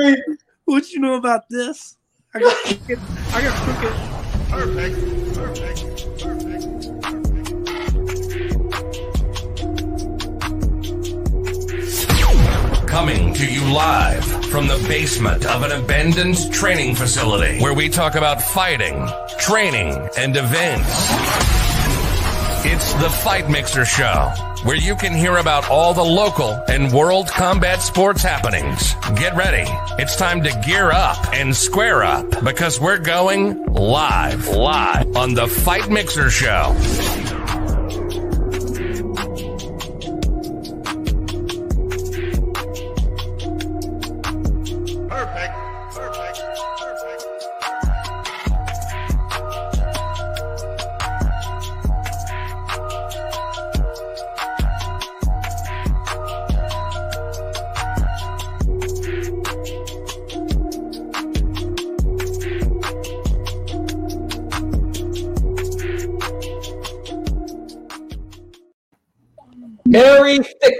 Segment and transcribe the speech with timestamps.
[0.00, 0.16] Gary,
[0.64, 1.96] what you know about this?
[2.34, 2.98] I got crooked.
[3.32, 3.92] I got crooked.
[4.50, 4.96] Perfect.
[5.34, 5.80] Perfect.
[6.20, 6.66] Perfect.
[12.88, 18.14] Coming to you live from the basement of an abandoned training facility where we talk
[18.14, 19.06] about fighting,
[19.38, 21.10] training, and events.
[22.62, 24.32] It's the Fight Mixer Show,
[24.64, 28.94] where you can hear about all the local and world combat sports happenings.
[29.16, 29.64] Get ready.
[29.98, 35.46] It's time to gear up and square up because we're going live, live on the
[35.46, 36.76] Fight Mixer Show.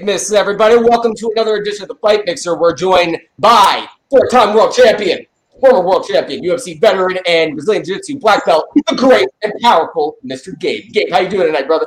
[0.03, 0.77] Merry Thickness, everybody.
[0.77, 2.57] Welcome to another edition of the Fight Mixer.
[2.59, 5.27] We're joined by four-time world champion,
[5.61, 10.59] former world champion, UFC veteran, and Brazilian Jiu-Jitsu black belt, the great and powerful Mr.
[10.59, 10.91] Gabe.
[10.93, 11.87] Gabe, how you doing tonight, brother?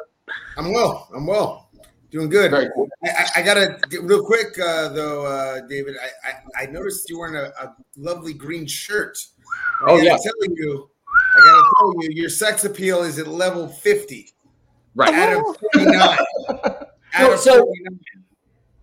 [0.58, 1.08] I'm well.
[1.16, 1.69] I'm well.
[2.11, 2.52] Doing good.
[2.52, 2.88] Very cool.
[3.03, 5.95] I, I, I gotta get real quick uh, though, uh, David.
[6.23, 9.17] I, I, I noticed you wearing a, a lovely green shirt.
[9.81, 10.17] I Oh, gotta yeah.
[10.17, 10.89] tell you,
[11.36, 14.30] I gotta tell you, your sex appeal is at level 50
[14.95, 15.11] Right.
[15.16, 16.17] out of 49.
[17.14, 17.72] out of So-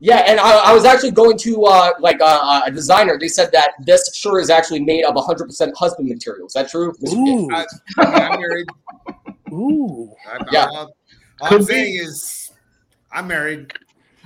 [0.02, 3.18] Yeah, and I, I was actually going to uh, like uh, a designer.
[3.18, 6.46] They said that this shirt is actually made of 100% husband material.
[6.46, 6.94] Is that true?
[7.08, 7.66] Ooh, I,
[7.98, 8.66] I mean, I'm married.
[9.52, 10.10] ooh.
[10.30, 10.66] I'm, Yeah.
[10.72, 10.94] all,
[11.42, 12.50] all I'm saying is,
[13.12, 13.72] I'm married.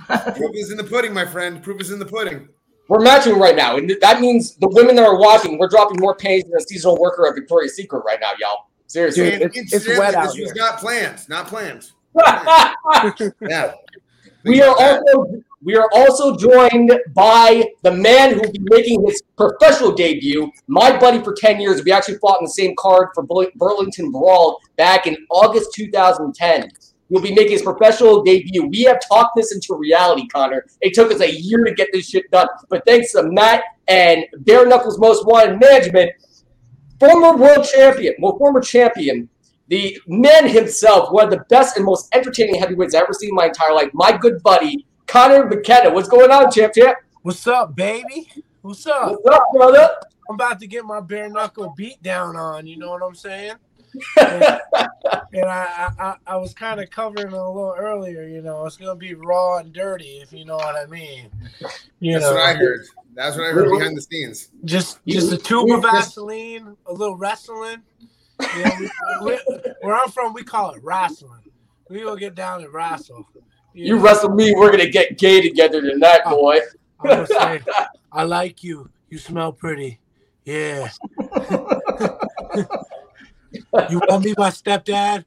[0.07, 1.61] Proof is in the pudding, my friend.
[1.63, 2.47] Proof is in the pudding.
[2.87, 6.13] We're matching right now, and that means the women that are watching, we're dropping more
[6.15, 8.67] pennies than a seasonal worker at Victoria's Secret right now, y'all.
[8.85, 9.23] Seriously.
[9.23, 10.53] Dude, And it's- it's incidentally, wet out This was here.
[10.55, 11.27] not planned.
[11.27, 11.89] Not planned.
[13.41, 13.73] Yeah.
[14.43, 19.23] we are also we are also joined by the man who will be making his
[19.35, 20.51] professional debut.
[20.67, 21.83] My buddy for ten years.
[21.83, 23.23] We actually fought in the same card for
[23.55, 26.69] Burlington Brawl back in August 2010.
[27.09, 28.67] He'll be making his professional debut.
[28.67, 30.65] We have talked this into reality, Connor.
[30.81, 34.25] It took us a year to get this shit done, but thanks to Matt and
[34.39, 36.11] Bare Knuckles Most Wanted Management,
[36.99, 39.29] former world champion, well, former champion,
[39.67, 43.35] the man himself, one of the best and most entertaining heavyweights I've ever seen in
[43.35, 45.91] my entire life, my good buddy, Connor McKenna.
[45.91, 46.97] What's going on, champ, champ?
[47.21, 48.31] What's up, baby?
[48.61, 49.17] What's up?
[49.23, 49.89] What's up, brother?
[50.29, 52.67] I'm about to get my bare knuckle beat down on.
[52.67, 53.55] You know what I'm saying?
[54.17, 54.43] and
[55.33, 58.27] and I, I, I was kind of covering it a little earlier.
[58.27, 61.29] You know, it's gonna be raw and dirty, if you know what I mean.
[61.99, 62.85] You That's know, what I heard.
[63.13, 64.49] That's what I heard behind the scenes.
[64.65, 67.81] Just just a tube of Vaseline, a little wrestling.
[68.39, 68.89] You know,
[69.23, 71.41] we, we, where I'm from, we call it wrestling.
[71.89, 73.25] We gonna get down and wrestle.
[73.73, 74.01] You know?
[74.01, 76.37] wrestle me, we're gonna get gay together tonight, Oh.
[76.37, 76.59] boy.
[77.03, 77.61] I'm say,
[78.11, 78.89] I like you.
[79.09, 79.99] You smell pretty.
[80.45, 80.89] Yeah.
[83.89, 85.25] you want me, my stepdad?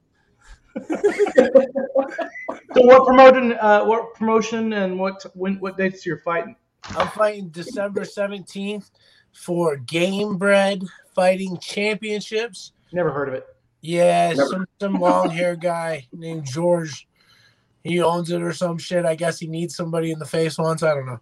[2.73, 3.53] So what promotion?
[3.59, 6.55] Uh, what promotion and what when what dates you're fighting?
[6.83, 8.91] I'm fighting December 17th
[9.33, 12.71] for Gamebred Fighting Championships.
[12.91, 13.45] Never heard of it.
[13.81, 17.07] Yeah, Never- some some long hair guy named George.
[17.83, 19.05] He owns it or some shit.
[19.05, 20.83] I guess he needs somebody in the face once.
[20.83, 21.19] I don't know,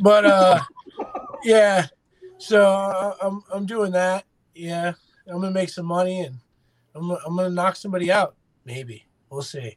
[0.00, 0.60] but uh,
[1.44, 1.86] yeah.
[2.38, 4.24] So uh, I'm I'm doing that.
[4.54, 4.92] Yeah,
[5.28, 6.36] I'm gonna make some money and
[6.94, 8.34] I'm I'm gonna knock somebody out.
[8.64, 9.76] Maybe we'll see.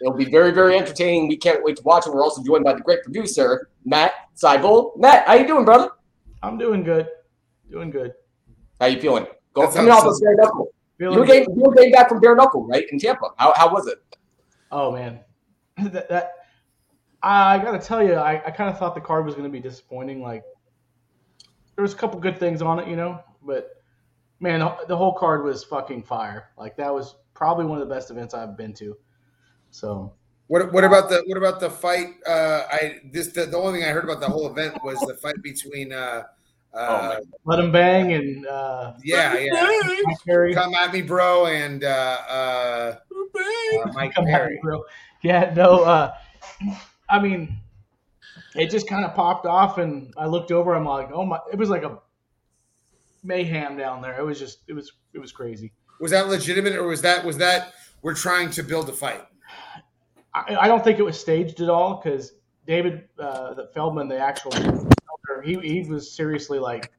[0.00, 1.28] It'll be very, very entertaining.
[1.28, 2.12] We can't wait to watch it.
[2.12, 4.96] We're also joined by the great producer, Matt Seibel.
[4.98, 5.90] Matt, how you doing, brother?
[6.42, 7.06] I'm doing good.
[7.70, 8.12] Doing good.
[8.80, 9.26] How you feeling?
[9.54, 10.72] Go That coming off sounds of bare knuckle.
[10.98, 12.86] Feeling You were getting, you were getting back from bare knuckle, right?
[12.90, 13.30] In Tampa.
[13.36, 14.02] How, how was it?
[14.70, 15.20] Oh man,
[15.78, 16.32] that, that
[17.22, 20.22] I gotta tell you, I, I kind of thought the card was gonna be disappointing.
[20.22, 20.42] Like
[21.76, 23.82] there was a couple good things on it, you know, but
[24.40, 26.50] man, the, the whole card was fucking fire.
[26.58, 28.96] Like that was probably one of the best events I've been to.
[29.70, 30.12] So
[30.48, 32.08] What, what about the what about the fight?
[32.26, 35.14] Uh, I this the, the only thing I heard about the whole event was the
[35.14, 36.24] fight between uh,
[36.74, 40.54] uh, let him bang and uh, yeah yeah Mike Perry.
[40.54, 42.96] come at me bro and uh, uh,
[43.74, 44.58] uh, Mike Come at me, Perry.
[44.62, 44.84] bro.
[45.22, 45.84] Yeah, no.
[45.84, 46.14] Uh,
[47.08, 47.56] I mean,
[48.54, 50.74] it just kind of popped off, and I looked over.
[50.74, 51.38] I'm like, oh my!
[51.52, 51.98] It was like a
[53.22, 54.18] mayhem down there.
[54.18, 55.72] It was just, it was, it was crazy.
[56.00, 59.24] Was that legitimate or was that was that we're trying to build a fight?
[60.34, 62.32] I, I don't think it was staged at all because
[62.66, 64.52] David uh, Feldman, the actual
[65.44, 66.90] He he was seriously like,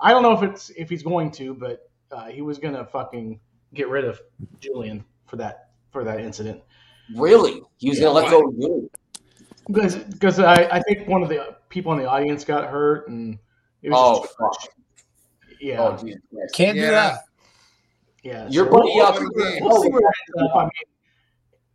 [0.00, 3.40] I don't know if it's if he's going to, but uh, he was gonna fucking
[3.74, 4.20] get rid of
[4.58, 6.60] Julian for that for that incident.
[7.16, 7.62] Really?
[7.78, 8.90] He was gonna let go of you.
[9.66, 13.38] Because because I, I think one of the people in the audience got hurt and
[13.82, 14.74] it was Oh, just, fuck.
[15.60, 16.20] yeah Oh, Jesus
[16.54, 17.20] Can't do that.
[18.22, 18.48] yeah.
[18.48, 19.20] Your so buddy, we'll, uh,
[19.60, 20.56] we'll see where it ends up.
[20.56, 20.70] I mean,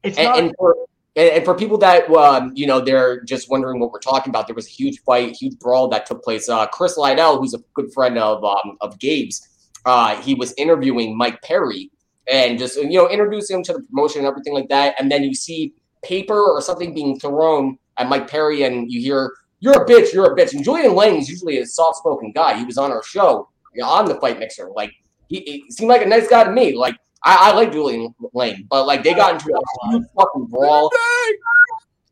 [0.04, 0.75] it's and, not and for
[1.15, 4.47] and, and for people that um, you know they're just wondering what we're talking about,
[4.47, 6.50] there was a huge fight, huge brawl that took place.
[6.50, 11.17] Uh, Chris Lydell, who's a good friend of um, of Gabe's, uh, he was interviewing
[11.17, 11.91] Mike Perry
[12.31, 14.95] and just you know introducing him to the promotion and everything like that.
[15.00, 15.73] And then you see
[16.03, 20.33] paper or something being thrown at Mike Perry, and you hear "You're a bitch, you're
[20.33, 22.57] a bitch." And Julian Lane is usually a soft spoken guy.
[22.57, 24.91] He was on our show you know, on the Fight Mixer, like.
[25.27, 26.75] He, he seemed like a nice guy to me.
[26.75, 30.92] Like I, I like Julian Lane, but like they got into a huge fucking brawl.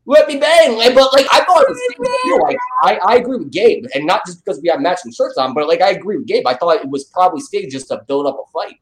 [0.06, 2.40] Let me bang, like, but like I thought it was staged too.
[2.44, 5.54] Like I, I agree with Gabe, and not just because we have matching shirts on,
[5.54, 6.46] but like I agree with Gabe.
[6.46, 8.76] I thought it was probably staged just to build up a fight.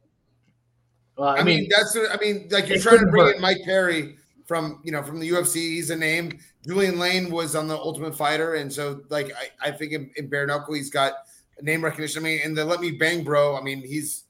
[1.18, 3.36] well, I, mean, that's what- I mean, like you're trying to couldn't bring hurt.
[3.36, 4.16] in Mike Perry
[4.48, 5.56] from you know from the UFC.
[5.56, 6.39] He's a name.
[6.66, 9.31] Julian Lane was on the Ultimate Fighter, and so like
[9.62, 11.13] I, I think in, in bare knuckle he's got
[11.62, 12.24] name recognition.
[12.24, 13.57] I mean, and the Let Me Bang Bro.
[13.57, 14.24] I mean, he's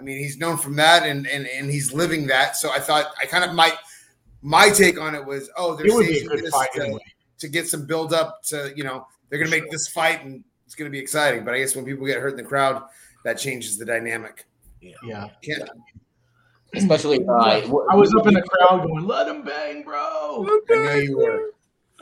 [0.00, 2.56] I mean he's known from that, and and and he's living that.
[2.56, 3.74] So I thought I kind of might
[4.40, 6.70] my take on it was oh they're it would be a staging good this fight
[6.74, 7.00] to, anyway.
[7.38, 10.74] to get some build up to you know they're gonna make this fight and it's
[10.74, 11.44] gonna be exciting.
[11.44, 12.82] But I guess when people get hurt in the crowd,
[13.24, 14.46] that changes the dynamic.
[14.80, 15.68] Yeah, Can't
[16.72, 20.94] Especially, uh, I was up in the crowd going, "Let him bang, bro." I know
[20.94, 21.50] you were.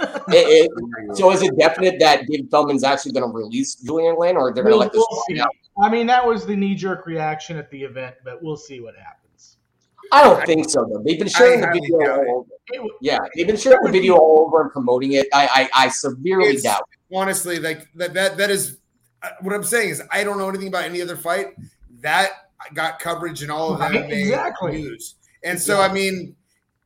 [0.00, 4.37] It, it, so is it definite that David Feldman's actually going to release Julian Lane,
[4.37, 5.50] or they're going to We'll, let this we'll out?
[5.83, 8.95] I mean, that was the knee jerk reaction at the event, but we'll see what
[8.97, 9.56] happens.
[10.12, 10.85] I don't think so.
[10.91, 11.99] Though they've been sharing the video.
[11.99, 12.49] All over.
[12.69, 15.27] It Yeah, they've been sharing the video all over and promoting it.
[15.35, 16.89] I, I, I severely It's- doubt.
[17.12, 18.79] honestly, like that that that is
[19.23, 21.49] uh, what I'm saying is I don't know anything about any other fight
[22.01, 22.31] that
[22.75, 24.73] got coverage in all of Right, exactly.
[24.83, 26.35] news, and so I mean,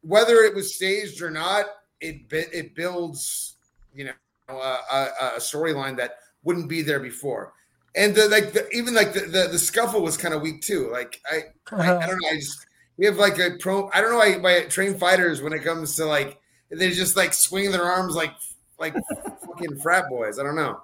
[0.00, 1.66] whether it was staged or not,
[2.02, 3.56] it it builds
[3.94, 4.12] you know
[4.48, 4.52] a,
[4.92, 7.52] a, a storyline that wouldn't be there before,
[7.96, 10.90] and the like the, even like the, the the scuffle was kind of weak too.
[10.90, 11.44] Like I
[11.74, 12.28] I, I don't know.
[12.28, 12.66] I just
[12.96, 13.88] we have like a pro.
[13.94, 14.20] I don't know.
[14.20, 16.38] I my trained fighters when it comes to like
[16.70, 18.32] they just like swing their arms like
[18.78, 18.94] like
[19.46, 20.38] fucking frat boys.
[20.38, 20.80] I don't know.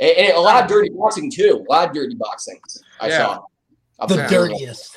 [0.00, 1.64] And, and a lot of dirty boxing too.
[1.68, 2.60] A lot of dirty boxing.
[3.00, 3.18] I Yeah.
[3.18, 3.44] saw.
[4.00, 4.28] Up The there.
[4.28, 4.96] dirtiest.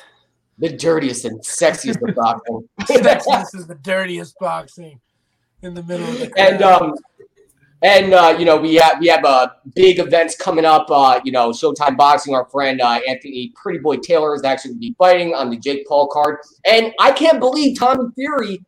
[0.58, 2.68] the dirtiest and sexiest of boxing.
[2.82, 5.00] Sexiest is the dirtiest boxing
[5.62, 6.52] in the middle of the crowd.
[6.52, 6.94] and um,
[7.82, 10.86] and uh, you know we have we have uh, big events coming up.
[10.90, 12.34] Uh, you know, Showtime Boxing.
[12.34, 15.56] Our friend uh, Anthony Pretty Boy Taylor is actually going to be fighting on the
[15.56, 18.64] Jake Paul card, and I can't believe Tommy Fury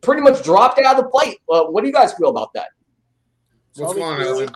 [0.00, 1.38] pretty much dropped out of the fight.
[1.48, 2.68] Uh, what do you guys feel about that?
[3.76, 4.28] What's going on, Fury.
[4.30, 4.54] Elvin?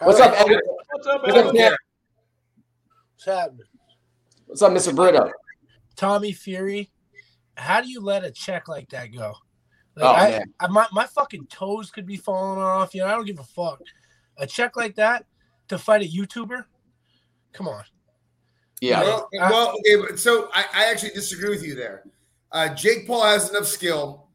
[0.00, 0.58] What's up, Evan?
[0.90, 1.76] What's up, What's up, Evan?
[3.14, 3.66] What's happening?
[4.46, 4.94] What's up, Mr.
[4.96, 5.30] Brito?
[5.96, 6.90] Tommy Fury,
[7.56, 9.34] how do you let a check like that go?
[9.96, 10.54] Like, Oh, I, man.
[10.60, 12.94] I, my, my fucking toes could be falling off.
[12.94, 13.80] You know, I don't give a fuck.
[14.38, 15.26] A check like that
[15.68, 16.64] to fight a YouTuber?
[17.52, 17.84] Come on.
[18.80, 22.02] Yeah, Well, well, okay, but so I, I actually disagree with you there.
[22.50, 24.26] Uh, Jake Paul has enough skill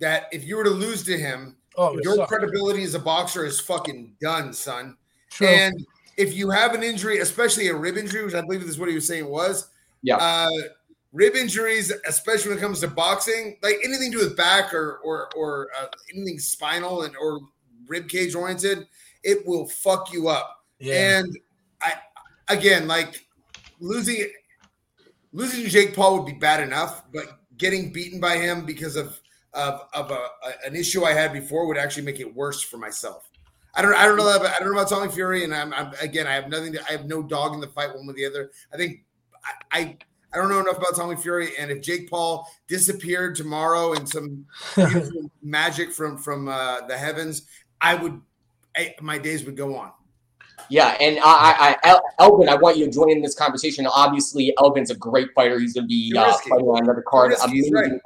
[0.00, 2.28] that if you were to lose to him, Oh, your sucks.
[2.28, 4.96] credibility as a boxer is fucking done, son.
[5.30, 5.46] True.
[5.48, 5.74] And
[6.16, 8.94] if you have an injury, especially a rib injury, which I believe is what he
[8.94, 9.68] was saying was,
[10.02, 10.16] Yeah.
[10.16, 10.48] uh,
[11.14, 14.98] rib injuries, especially when it comes to boxing, like anything to do with back or
[14.98, 17.40] or or uh, anything spinal and or
[17.86, 18.86] rib cage oriented,
[19.22, 20.64] it will fuck you up.
[20.80, 21.18] yeah.
[21.20, 21.38] And
[21.80, 21.92] I
[22.48, 23.24] again, like
[23.80, 24.26] losing
[25.32, 29.20] losing Jake Paul would be bad enough, but getting beaten by him because of
[29.52, 32.76] of, of a, a- an issue I had before would actually make it worse for
[32.76, 33.30] myself.
[33.76, 35.92] I don't I don't know about, I don't know about Tommy Fury, and I'm, I'm
[36.00, 38.26] again I have nothing to I have no dog in the fight one with the
[38.26, 38.50] other.
[38.72, 39.04] I think
[39.72, 39.96] I, I
[40.34, 44.44] I don't know enough about Tommy Fury, and if Jake Paul disappeared tomorrow in some
[45.42, 47.42] magic from from uh, the heavens,
[47.80, 48.20] I would
[48.76, 49.92] I, my days would go on.
[50.68, 50.96] yeah.
[51.00, 53.86] And I, I, I, Elvin, I want you to join in this conversation.
[53.86, 55.58] Obviously, Elvin's a great fighter.
[55.60, 57.30] He's going to be uh, fighting on another card.
[57.30, 58.00] Risky, he's Amazing,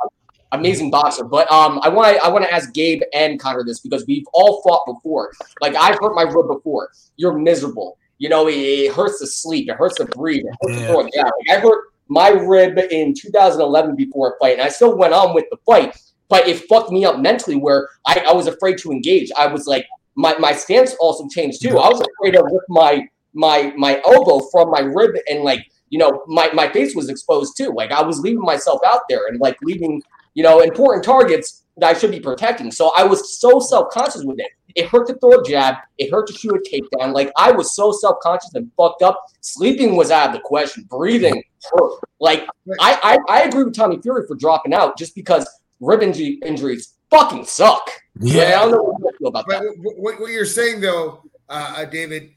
[0.52, 1.24] amazing boxer.
[1.24, 4.26] But um, I want to, I want to ask Gabe and Connor this because we've
[4.34, 5.32] all fought before.
[5.62, 6.90] Like I've hurt my rib before.
[7.16, 7.96] You're miserable.
[8.18, 9.70] You know, it, it hurts to sleep.
[9.70, 10.44] It hurts to breathe.
[10.44, 10.86] It hurts to Yeah.
[10.88, 11.30] throw it down.
[11.48, 15.34] Like, I hurt my rib in 2011 before a fight, and I still went on
[15.34, 15.96] with the fight.
[16.28, 19.30] But it fucked me up mentally, where I, I was afraid to engage.
[19.32, 21.78] I was like, my, my stance also changed too.
[21.78, 25.98] I was afraid to lift my my my elbow from my rib, and like you
[25.98, 27.72] know, my my face was exposed too.
[27.74, 30.02] Like I was leaving myself out there, and like leaving
[30.34, 32.70] you know important targets that I should be protecting.
[32.70, 34.50] So I was so self conscious with it.
[34.78, 35.74] It hurt to throw a jab.
[35.98, 37.12] It hurt to shoot a takedown.
[37.12, 39.26] Like I was so self conscious and fucked up.
[39.40, 40.84] Sleeping was out of the question.
[40.88, 41.42] Breathing
[41.72, 41.92] hurt.
[42.20, 42.46] Like
[42.80, 45.46] I, I I agree with Tommy Fury for dropping out just because
[45.80, 47.90] rib injury, injuries fucking suck.
[48.20, 49.74] Yeah, I don't know what you feel about But that.
[49.82, 52.30] what, what- what you're saying though, uh, uh, David,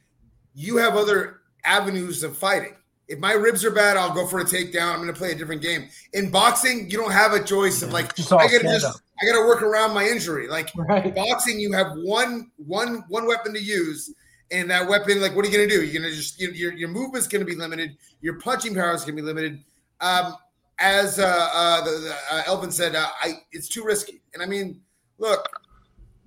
[0.53, 2.75] you have other avenues of fighting.
[3.07, 4.93] If my ribs are bad, I'll go for a takedown.
[4.93, 5.89] I'm going to play a different game.
[6.13, 8.85] In boxing, you don't have a choice of like Just all I got to just
[8.85, 8.95] up.
[9.21, 10.47] I got to work around my injury.
[10.47, 11.13] Like Right.
[11.13, 14.13] boxing, you have one one one weapon to use,
[14.51, 15.83] and that weapon, like, what are you going to do?
[15.83, 17.97] You're going to just your your, your movement's going to be limited.
[18.21, 19.59] Your punching power is going to be limited.
[19.99, 20.35] Um,
[20.79, 24.21] as uh, uh, the, the, uh, Elvin said, uh, I it's too risky.
[24.33, 24.81] And I mean,
[25.19, 25.47] look,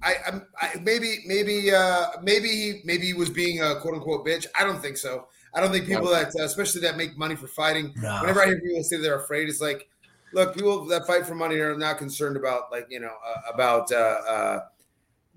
[0.02, 4.24] I, I'm I, maybe maybe uh, maybe he maybe he was being a quote unquote
[4.24, 4.46] bitch.
[4.58, 5.26] I don't think so.
[5.56, 8.18] I don't think people that, uh, especially that make money for fighting, No.
[8.20, 9.88] whenever I hear people say they're afraid, it's like,
[10.34, 13.90] look, people that fight for money are not concerned about like you know uh, about
[13.92, 14.60] uh, uh,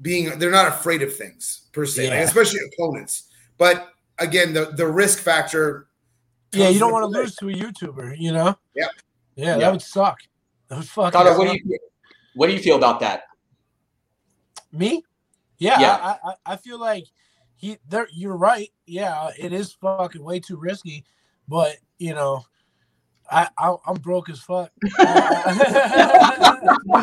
[0.01, 0.38] being.
[0.39, 3.30] They're not afraid of things per se, like, especially opponents.
[3.58, 3.89] But
[4.20, 5.88] again, the the risk factor.
[6.54, 8.58] Yeah, you don't want to lose to a YouTuber, you know?
[8.74, 8.92] Yep.
[9.36, 9.58] Yeah, Yeah.
[9.58, 10.18] that would suck.
[10.70, 11.80] That would fucking Connor, what do you
[12.36, 13.24] what do you feel about that?
[14.72, 15.04] Me?
[15.58, 15.96] Yeah, Yeah.
[15.96, 17.04] I, I, I feel like
[17.58, 18.70] he there you're right.
[18.86, 21.04] Yeah, it is fucking way too risky,
[21.48, 22.46] but you know,
[23.29, 24.72] I, I I'm broke as fuck.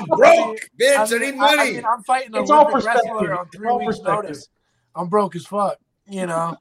[0.09, 0.97] Broke, bitch.
[0.97, 1.61] I, I, need mean, I, money.
[1.61, 4.49] I mean, I'm fighting a It's all Olympic wrestler on three all weeks' notice.
[4.95, 5.79] I'm broke as fuck,
[6.09, 6.57] you know.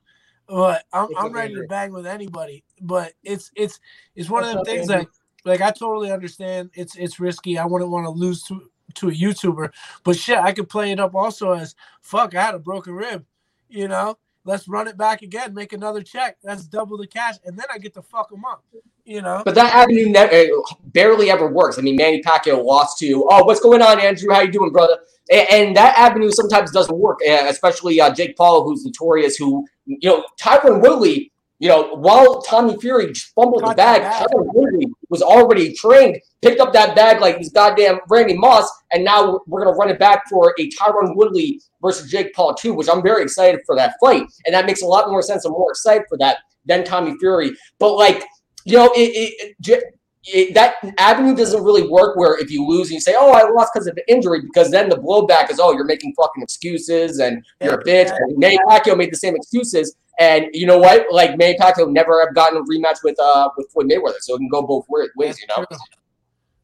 [0.48, 2.64] But I'm, What's I'm up, ready to bang with anybody.
[2.82, 3.80] But it's it's
[4.16, 5.08] it's one What's of up, them things that
[5.46, 6.72] like I totally understand.
[6.74, 7.58] It's it's risky.
[7.58, 9.72] I wouldn't want to lose to to a YouTuber,
[10.04, 12.36] but shit, I could play it up also as fuck.
[12.36, 13.26] I had a broken rib,
[13.70, 14.18] you know.
[14.46, 16.38] Let's run it back again, make another check.
[16.44, 18.64] That's double the cash, and then I get to fuck them up,
[19.06, 19.42] you know.
[19.46, 21.80] But that avenue ne- uh, barely ever works.
[21.80, 24.34] I mean, Manny Pacquiao lost to, oh, what's going on, Andrew?
[24.34, 25.00] How you doing, brother?
[25.32, 30.10] And, that avenue sometimes doesn't work, uh, especially uh, Jake Paul, who's notorious, who, you
[30.10, 31.32] know, Tyron Woodley,
[31.64, 34.92] you know, while Tommy Fury fumbled the Got the bag, bag.
[35.08, 39.64] Was already trained, picked up that bag like he's goddamn Randy Moss, and now we're,
[39.64, 43.02] going to run it back for a Tyron Woodley versus Jake Paul, too, which I'm
[43.02, 44.24] very excited for that fight.
[44.46, 45.46] And that makes a lot more sense.
[45.46, 47.54] I'm more excited for that than Tommy Fury.
[47.80, 48.26] But, like,
[48.66, 49.84] you know, it, it, it,
[50.26, 53.50] it, that avenue doesn't really work where if you lose and you say, "Oh, I
[53.50, 57.20] lost because of an injury," because then the blowback is, "Oh, you're making fucking excuses
[57.20, 61.06] and you're a bitch." And Manny Pacquiao made the same excuses, and you know what?
[61.12, 64.40] Like Manny Pacquiao never have gotten a rematch with uh with Floyd Mayweather, so it
[64.40, 65.66] can go both wa- ways, you know.
[65.66, 65.78] True.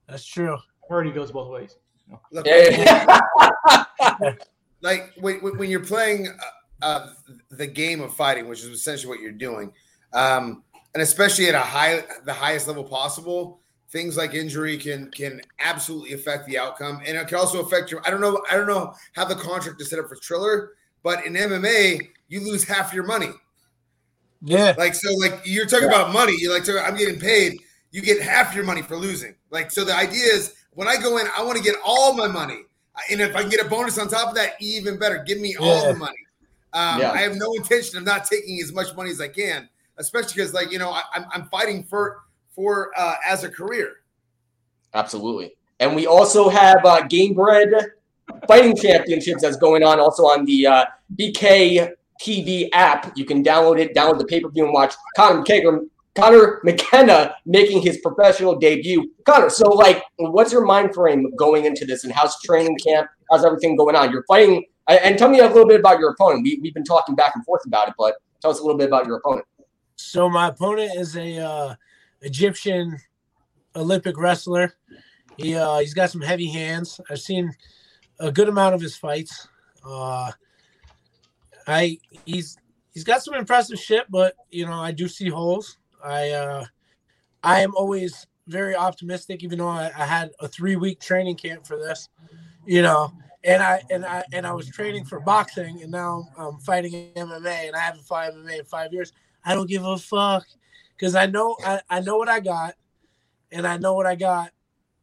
[0.07, 0.55] That's true.
[0.55, 1.77] I heard he goes both ways.
[2.31, 3.19] Look, Yeah.
[4.81, 7.09] like when, when when you're playing uh, uh,
[7.51, 9.71] the game of fighting, which is essentially what you're doing,
[10.13, 10.63] um,
[10.93, 16.13] and especially at a high, the highest level possible, things like injury can can absolutely
[16.13, 18.01] affect the outcome, and it can also affect your.
[18.05, 18.41] I don't know.
[18.49, 20.71] I don't know how the contract is set up for Triller,
[21.03, 23.29] but in MMA, you lose half your money.
[24.41, 24.73] Yeah.
[24.77, 26.33] Like so, like you're talking about money.
[26.37, 27.59] You're like, so I'm getting paid.
[27.91, 29.35] You get half your money for losing.
[29.49, 32.27] Like so, the idea is when I go in, I want to get all my
[32.27, 32.63] money,
[33.11, 35.23] and if I can get a bonus on top of that, even better.
[35.25, 36.17] Give me all the money.
[36.71, 37.11] Um, Yeah.
[37.11, 40.53] I have no intention of not taking as much money as I can, especially because,
[40.53, 42.19] like you know, I, I'm I'm fighting for
[42.51, 43.97] for uh, as a career.
[44.93, 45.55] Absolutely.
[45.79, 47.71] And we also have uh, Gamebred
[48.47, 50.85] Fighting Championships that's going on also on the uh,
[51.17, 53.17] BK TV app.
[53.17, 55.79] You can download it, download the pay per view, and watch Conor McKenna,
[56.15, 59.11] Conor McKenna making his professional debut.
[59.25, 63.09] Connor, so like, what's your mind frame going into this, and how's training camp?
[63.31, 64.11] How's everything going on?
[64.11, 66.43] You're fighting, and tell me a little bit about your opponent.
[66.43, 68.87] We, we've been talking back and forth about it, but tell us a little bit
[68.87, 69.45] about your opponent.
[69.95, 71.75] So my opponent is a uh,
[72.21, 72.97] Egyptian
[73.75, 74.73] Olympic wrestler.
[75.37, 76.99] He uh, he's got some heavy hands.
[77.09, 77.53] I've seen
[78.19, 79.47] a good amount of his fights.
[79.85, 80.31] Uh,
[81.67, 82.57] I he's
[82.93, 85.77] he's got some impressive shit, but you know I do see holes.
[86.03, 86.65] I uh,
[87.43, 91.65] I am always very optimistic, even though I, I had a three week training camp
[91.65, 92.09] for this.
[92.65, 96.57] You know, and I and I and I was training for boxing, and now I'm
[96.59, 99.13] fighting MMA, and I haven't fought MMA in five years.
[99.45, 100.45] I don't give a fuck
[100.97, 102.75] because I know I, I know what I got,
[103.51, 104.51] and I know what I got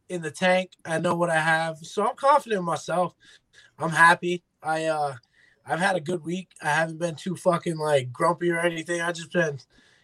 [0.09, 0.71] in the tank.
[0.85, 3.13] I know what I have, so I'm confident in myself.
[3.79, 4.43] I'm happy.
[4.61, 5.15] I uh
[5.65, 6.49] I've had a good week.
[6.61, 9.01] I haven't been too fucking like grumpy or anything.
[9.01, 9.59] I just been,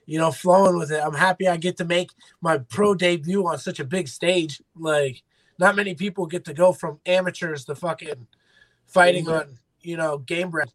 [0.05, 1.01] you know, flowing with it.
[1.03, 4.62] I'm happy I get to make my pro debut on such a big stage.
[4.75, 5.24] Like,
[5.57, 8.27] not many people get to go from amateurs to fucking
[8.88, 10.69] fighting on, you know, Gamebred.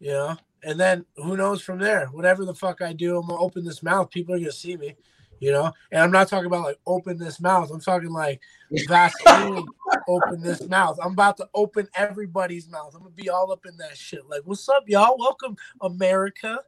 [0.00, 2.06] You know, and then who knows from there?
[2.06, 4.10] Whatever the fuck I do, I'm gonna open this mouth.
[4.10, 4.94] People are gonna see me.
[5.40, 7.70] You know, and I'm not talking about like open this mouth.
[7.70, 8.40] I'm talking like
[8.70, 9.64] Vaseline
[10.08, 10.98] open this mouth.
[11.02, 12.94] I'm about to open everybody's mouth.
[12.94, 14.28] I'm gonna be all up in that shit.
[14.28, 15.16] Like, what's up, y'all?
[15.18, 16.58] Welcome, America.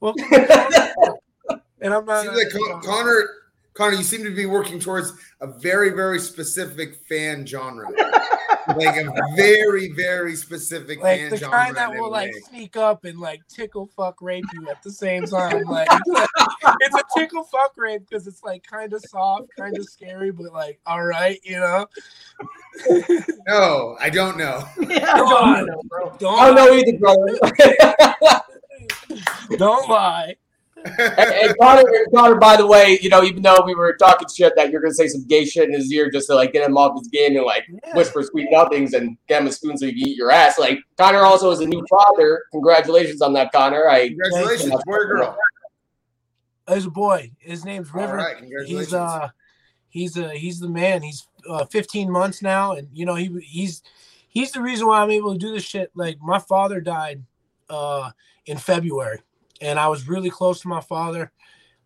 [0.00, 0.24] Welcome.
[1.80, 2.24] and I'm not.
[2.24, 3.28] Seems like Con- Connor,
[3.74, 7.88] Connor, you seem to be working towards a very, very specific fan genre.
[8.76, 11.58] like a very, very specific like fan the genre.
[11.58, 14.90] kind that in will like sneak up and like tickle fuck rape you at the
[14.90, 15.64] same time.
[15.64, 20.30] Like it's a tickle fuck rape because it's like kind of soft, kind of scary,
[20.30, 21.86] but like all right, you know.
[23.48, 24.62] No, I don't know.
[24.78, 26.12] Yeah, I don't know, bro.
[26.18, 28.44] Don't I don't know either, brother.
[29.56, 30.36] Don't lie.
[30.84, 34.28] And, and Connor, and Connor, by the way, you know, even though we were talking
[34.28, 36.68] shit that you're gonna say some gay shit in his ear just to like get
[36.68, 37.94] him off his game and like Yeah.
[37.94, 40.58] whisper sweet nothings and get him a spoon so you can eat your ass.
[40.58, 42.44] Like Connor also is a new father.
[42.52, 43.88] Congratulations on that, Connor.
[43.88, 45.38] I Congratulations, boy or girl.
[46.66, 47.32] There's a boy.
[47.38, 48.16] His name's River.
[48.16, 49.30] right, he's uh
[49.88, 53.82] he's uh he's the man he's uh 15 months now and you know he he's
[54.28, 57.22] he's the reason why i'm able to do this shit like my father died
[57.70, 58.10] uh
[58.46, 59.20] in february
[59.60, 61.32] and i was really close to my father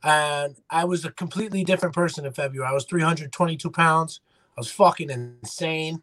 [0.05, 2.69] and i was a completely different person in february.
[2.69, 4.21] I was 322 pounds.
[4.57, 6.03] I was fucking insane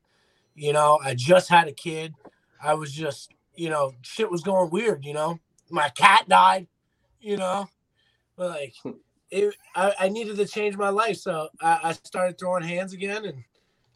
[0.56, 1.00] you know?
[1.04, 2.14] I just had a kid.
[2.62, 5.40] I was just you know shit was going weird you know?
[5.70, 6.68] My cat died
[7.22, 7.68] you know?
[8.36, 8.92] But like hmm.
[9.30, 13.26] it, I, I needed to change my life, so I, I started throwing hands again,
[13.26, 13.44] and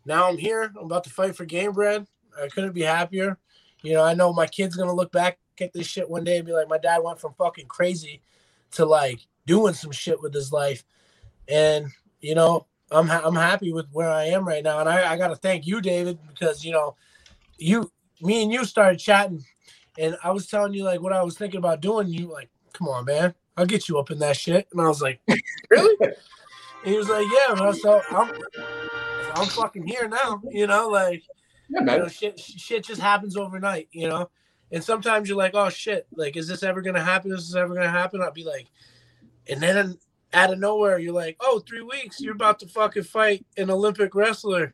[0.06, 0.72] now I'm here.
[0.78, 2.06] I'm about to fight for Gamebred.
[2.42, 3.38] I couldn't be happier.
[3.82, 6.46] You know, I know my kid's gonna look back at this shit one day and
[6.46, 8.22] be like, my dad went from fucking crazy
[8.72, 10.84] to like doing some shit with his life,
[11.48, 11.88] and
[12.22, 15.18] you know, I'm ha- I'm happy with where I am right now, and I, I
[15.18, 16.96] gotta thank you, David, because you know,
[17.58, 17.92] you,
[18.22, 19.44] me, and you started chatting,
[19.98, 22.08] and I was telling you like what I was thinking about doing.
[22.08, 25.02] You like, come on, man, I'll get you up in that shit, and I was
[25.02, 25.20] like,
[25.70, 25.96] really?
[26.02, 26.14] And
[26.92, 27.74] he was like, yeah, man.
[27.74, 28.32] So I'm,
[29.36, 31.24] I'm fucking here now, you know, like
[31.70, 32.10] yeah, you know, man.
[32.10, 34.30] shit, shit just happens overnight, you know.
[34.74, 37.32] And sometimes you're like, oh shit, like, is this ever gonna happen?
[37.32, 38.22] Is this ever gonna happen?
[38.22, 38.68] I'll be like,
[39.48, 40.00] and then
[40.34, 44.16] out of nowhere, you're like, oh, three weeks, you're about to fucking fight an Olympic
[44.16, 44.74] wrestler,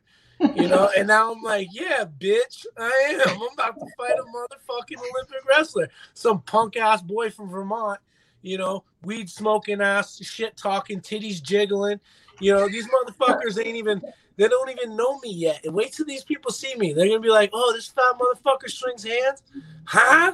[0.54, 0.90] you know.
[0.98, 3.42] and now I'm like, yeah, bitch, I am.
[3.42, 8.00] I'm about to fight a motherfucking Olympic wrestler, some punk ass boy from Vermont,
[8.40, 12.00] you know, weed smoking ass, shit talking, titties jiggling.
[12.40, 14.00] You know, these motherfuckers ain't even
[14.40, 15.60] they don't even know me yet.
[15.64, 16.94] And wait till these people see me.
[16.94, 19.42] They're gonna be like, oh, this fat motherfucker swings hands?
[19.84, 20.32] Huh?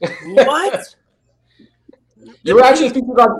[0.24, 0.94] What?
[2.42, 3.38] You were actually featured on.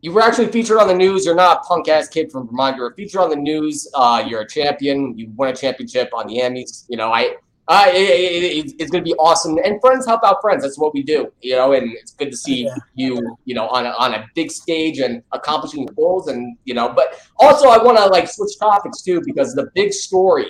[0.00, 1.24] You were actually featured on the news.
[1.24, 2.76] You're not a punk ass kid from Vermont.
[2.76, 3.88] You were featured on the news.
[3.94, 5.16] Uh, you're a champion.
[5.16, 6.86] You won a championship on the Emmys.
[6.88, 7.36] You know, I.
[7.68, 10.62] Uh, it, it- it- it's going to be awesome, and friends help out friends.
[10.64, 11.72] That's what we do, you know.
[11.72, 12.74] And it's good to see Yeah.
[12.94, 16.74] you, you know, on a, on a big stage and accomplishing your goals, and you
[16.74, 16.88] know.
[16.92, 20.46] But also, I want to like switch topics too because the big story,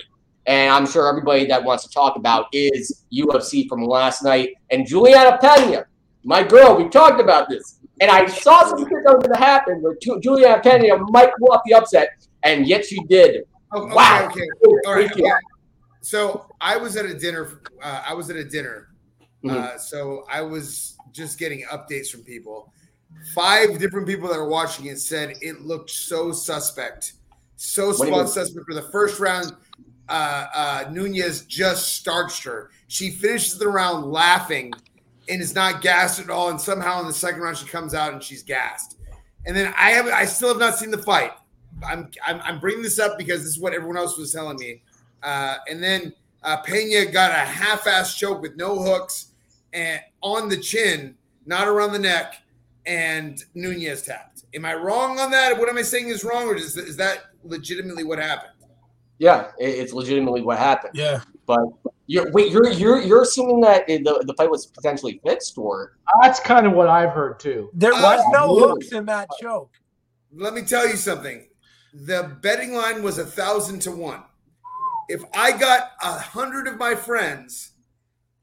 [0.47, 4.87] and I'm sure everybody that wants to talk about is UFC from last night and
[4.87, 5.85] Juliana Pena,
[6.23, 6.75] my girl.
[6.75, 9.95] We talked about this, and I saw some shit that was going to happen where
[10.01, 12.09] Ju- Juliana Pena might pull up the upset,
[12.41, 13.43] and yet she did.
[13.71, 14.29] Oh, okay, Wow.
[14.31, 14.41] okay.
[14.87, 15.07] All right.
[15.07, 15.25] Thank you.
[15.25, 15.33] okay.
[16.03, 17.61] So I was at a dinner.
[17.81, 18.89] Uh, I was at a dinner.
[19.43, 19.57] Mm-hmm.
[19.57, 22.71] Uh, so I was just getting updates from people.
[23.33, 27.13] Five different people that are watching it said it looked so suspect,
[27.55, 29.55] so What do you spot suspect for the first round.
[30.09, 32.71] Uh, uh, Nunes just starched her.
[32.87, 34.73] She finishes the round laughing
[35.29, 36.49] and is not gassed at all.
[36.49, 38.97] And somehow in the second round she comes out and she's gassed.
[39.45, 41.31] And then I have I still have not seen the fight.
[41.87, 44.81] I'm I'm, I'm bringing this up because this is what everyone else was telling me.
[45.23, 49.27] Uh, and then uh, Pena got a half-ass choke with no hooks
[49.71, 52.35] and on the chin, not around the neck,
[52.85, 54.43] and Nunes tapped.
[54.53, 55.57] Am I wrong on that?
[55.57, 58.51] What am I saying is wrong, or is, is that legitimately what happened?
[59.19, 60.93] Yeah, it, it's legitimately what happened.
[60.95, 61.21] Yeah.
[61.45, 61.59] But
[62.07, 66.39] you're wait, you're you're you're assuming that the the fight was potentially fixed, or That's
[66.39, 67.69] kind of what I've heard too.
[67.73, 68.69] There Uh, was no really?
[68.69, 69.71] hooks in that choke.
[70.35, 71.47] Let me tell you something.
[71.93, 74.23] The betting line was a thousand to one.
[75.09, 77.71] If I got a hundred of my friends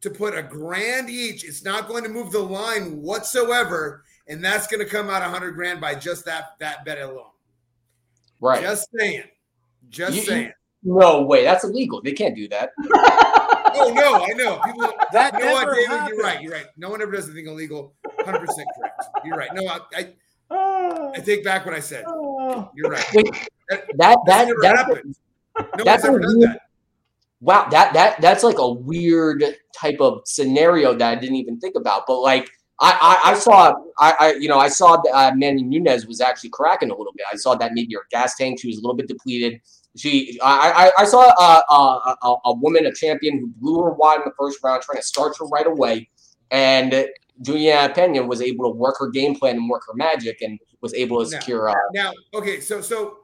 [0.03, 4.67] to put a grand each, it's not going to move the line whatsoever, and that's
[4.67, 7.31] going to come out a hundred grand by just that that bet alone.
[8.41, 8.63] right?
[8.63, 9.25] Just saying.
[9.89, 10.53] Just You- you- saying.
[10.83, 12.01] No way, that's illegal.
[12.01, 12.71] They can't do that.
[12.83, 14.59] Oh no, I know.
[14.65, 15.89] People, That you know what, never David?
[15.91, 16.09] happened.
[16.17, 16.41] You're right.
[16.43, 16.67] You're right.
[16.79, 17.93] No one ever does anything illegal.
[18.21, 19.05] Hundred percent correct.
[19.25, 19.51] You're right.
[19.55, 20.09] No, I, I,
[20.53, 22.05] Oh, I take back what I said.
[22.09, 22.71] oh.
[22.75, 23.05] You're right.
[23.15, 23.27] Wait,
[23.69, 25.15] That, that that that never happened.
[25.79, 26.61] No that's one's ever a done weird- that.
[27.41, 27.69] wow.
[27.71, 29.45] That that that's like a weird
[29.77, 32.05] type of scenario that I didn't even think about.
[32.07, 35.63] But like, I, I, I saw I, I you know I saw that uh, Manny
[35.63, 37.27] Nunes was actually cracking a little bit.
[37.33, 39.61] I saw that maybe her gas tank she was a little bit depleted.
[39.97, 43.91] She I I, I saw uh, uh, a, a woman a champion who blew her
[43.93, 46.09] wide in the first round, trying to start her right away,
[46.51, 47.07] and
[47.43, 50.95] Juliana Pena was able to work her game plan and work her magic, and was
[50.95, 51.69] able to Now- secure.
[51.71, 53.19] Uh, Now, okay, so so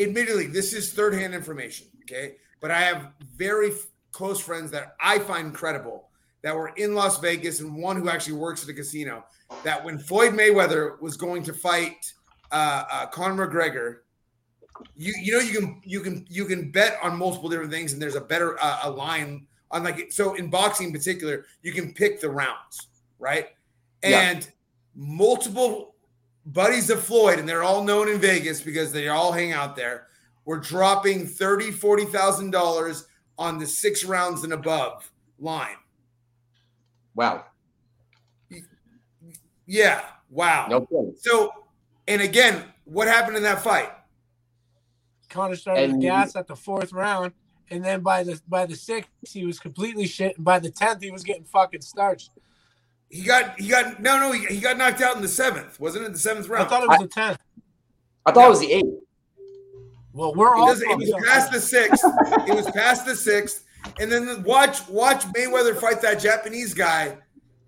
[0.00, 2.36] admittedly, this is third hand information, okay?
[2.60, 6.08] But I have very f- close friends that I find credible
[6.42, 9.24] that were in Las Vegas and one who actually works at a casino.
[9.64, 12.12] That when Floyd Mayweather was going to fight
[12.52, 13.98] uh, uh, Conor McGregor,
[14.96, 18.00] you you know you can you can you can bet on multiple different things, and
[18.00, 21.92] there's a better uh, a line on like so in boxing in particular, you can
[21.92, 23.48] pick the rounds, right?
[24.02, 24.20] Yeah.
[24.20, 24.50] And
[24.94, 25.89] multiple
[26.46, 30.06] buddies of Floyd, and they're all known in Vegas because they all hang out there,
[30.44, 33.06] were dropping thirty, forty thousand dollars
[33.38, 35.76] on the six rounds and above line.
[37.14, 37.44] wow,
[39.66, 40.66] Yeah, wow.
[40.68, 41.14] no kidding.
[41.16, 41.52] So,
[42.08, 43.90] and again, what happened in that fight?
[45.28, 47.32] Connor started And- with gas at the fourth round,
[47.70, 50.36] and then by the by the sixth, he was completely shit.
[50.36, 52.30] And by the tenth, he was getting fucking starched.
[53.10, 56.06] He got he got no no he, he got knocked out in the seventh, wasn't
[56.06, 56.12] it?
[56.12, 56.68] The seventh round.
[56.68, 56.70] I round.
[56.70, 57.38] thought it was the tenth.
[58.24, 58.86] I thought it was the eighth.
[60.12, 60.66] Well, we're all.
[60.68, 62.04] doesn't- it was past the sixth.
[62.48, 63.64] it was past the sixth,
[64.00, 67.18] and then watch watch Mayweather fight that Japanese guy,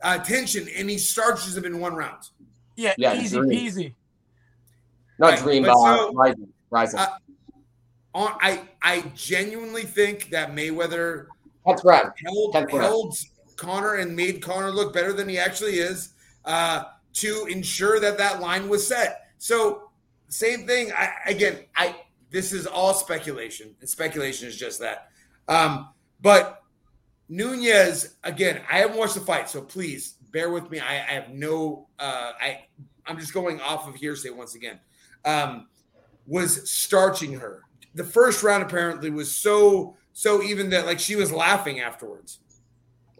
[0.02, 2.22] uh, Tenshin, and he starches him in one round.
[2.76, 3.50] Yeah, Yeah, easy dream.
[3.50, 3.94] peasy.
[5.18, 6.48] Not Right, Dream, but uh, so- Rizin.
[6.70, 6.98] Rizin.
[7.00, 7.06] Uh,
[8.14, 11.26] On, I I genuinely think that Mayweather
[11.66, 12.12] Tenth round.
[12.24, 13.16] held held
[13.62, 18.40] Connor and made Connor look better than he actually is uh, to ensure that that
[18.40, 19.28] line was set.
[19.38, 19.90] So
[20.28, 20.90] same thing.
[20.92, 21.96] I, again, I
[22.30, 25.08] this is all speculation, and speculation is just that.
[25.48, 26.64] Um, but
[27.28, 30.80] Nunes, again, I haven't watched the fight, so please bear with me.
[30.80, 31.86] I, I have no.
[31.98, 32.64] Uh, I
[33.06, 34.80] I'm just going off of hearsay once again.
[35.24, 35.68] Um,
[36.26, 37.62] was starching her.
[37.94, 42.40] The first round apparently was so so even that like she was laughing afterwards.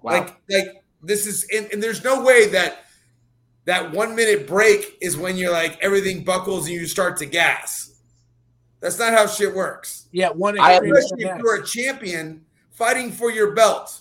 [0.02, 0.12] Wow.
[0.12, 2.84] Like like this is and, and there's no way that
[3.64, 7.94] that one minute break is when you're like everything buckles and you start to gas.
[8.80, 10.08] That's not how shit works.
[10.10, 10.96] Yeah, one I extreme.
[10.96, 14.00] Especially if you're a champion fighting for your belt.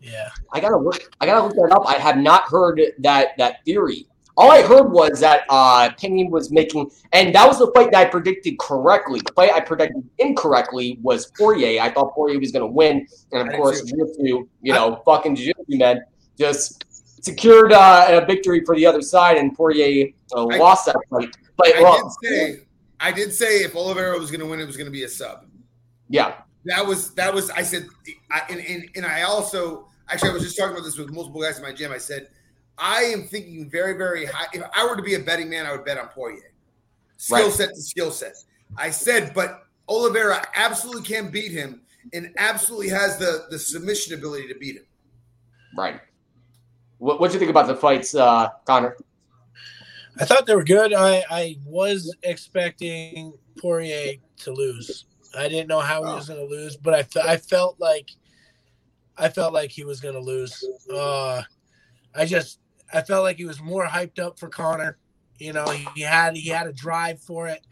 [0.00, 1.00] Yeah, I gotta look.
[1.20, 1.86] I gotta look that up.
[1.86, 4.06] I have not heard that that theory.
[4.36, 8.10] All I heard was that uh was making, and that was the fight that I
[8.10, 9.20] predicted correctly.
[9.20, 11.82] The fight I predicted incorrectly was Poirier.
[11.82, 13.82] I thought Poirier was gonna win, and of did course.
[13.82, 16.00] Jiu-Jitsu, you know, fucking Jiu-Jitsu man,
[16.38, 16.84] just
[17.22, 21.28] secured uh, a victory for the other side, and Poirier uh, I- lost that fight.
[21.56, 22.60] But I well, did say
[23.00, 25.08] I did say if Oliveira was going to win, it was going to be a
[25.08, 25.44] sub.
[26.08, 27.86] yeah, That was that was I said
[28.30, 31.42] I and, and and I also actually I was just talking about this with multiple
[31.42, 31.92] guys in my gym.
[31.92, 32.28] I said
[32.78, 34.46] I am thinking very very high.
[34.52, 36.52] If I were to be a betting man, I would bet on Poirier.
[37.16, 37.52] Skill Right.
[37.52, 38.34] set to skill set.
[38.76, 41.82] I said, but Oliveira absolutely can beat him
[42.12, 44.86] and absolutely has the the submission ability to beat him.
[45.76, 46.00] right.
[46.98, 48.96] What what do you think about the fights, uh, Connor?
[50.20, 50.92] I thought they were good.
[50.94, 55.04] I I was expecting Poirier to lose.
[55.36, 58.10] I didn't know how he was going to lose, but I fe- I felt like
[59.16, 60.62] I felt like he was going to lose.
[60.92, 61.42] Uh,
[62.14, 62.58] I just
[62.92, 64.98] I felt like he was more hyped up for Connor.
[65.38, 67.66] You know, he, he had he had a drive for it.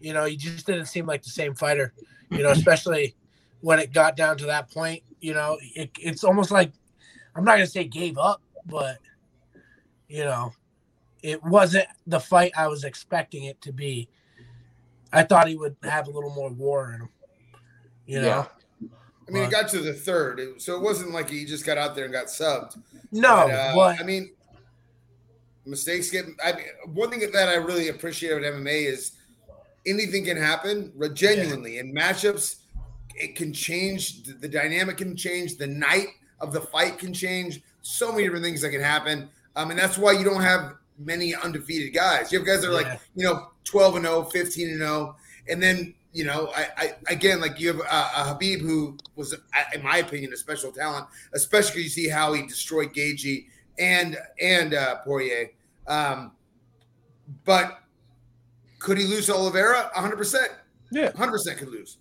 [0.00, 1.92] You know, he just didn't seem like the same fighter.
[2.30, 3.14] You know, especially
[3.60, 5.02] when it got down to that point.
[5.20, 6.72] You know, it, it's almost like
[7.34, 8.98] I'm not going to say gave up, but
[10.08, 10.52] you know,
[11.22, 14.08] it wasn't the fight I was expecting it to be.
[15.12, 17.08] I thought he would have a little more war in him.
[18.06, 18.46] You know, Yeah.
[19.28, 21.96] I mean, it got to the third, so it wasn't like he just got out
[21.96, 22.80] there and got subbed.
[23.10, 24.30] no, But, uh, but I mean,
[25.66, 26.24] mistakes get.
[26.44, 29.12] I mean, one thing that I really appreciate about MMA is
[29.86, 30.92] anything can happen.
[31.14, 32.56] Genuinely in matchups,
[33.14, 34.22] it can change.
[34.24, 35.56] The, the dynamic can change.
[35.56, 36.08] The night
[36.40, 37.62] of the fight can change.
[37.82, 39.28] So many different things that can happen.
[39.54, 42.32] Um, and that's why you don't have many undefeated guys.
[42.32, 42.88] You have guys that are Yeah.
[42.90, 45.16] like you know 12 and 0, 15 and 0,
[45.48, 49.34] and then you know, I, I again like you have a, a Khabib who was,
[49.74, 53.46] in my opinion, a special talent, especially you see how he destroyed Gaethje
[53.78, 55.50] and and uh, Poirier.
[55.86, 56.32] Um,
[57.44, 57.78] but
[58.78, 59.90] could he lose to Oliveira?
[59.94, 60.16] 100.
[60.16, 60.48] percent
[60.90, 61.06] Yeah.
[61.10, 61.98] 100 percent could lose.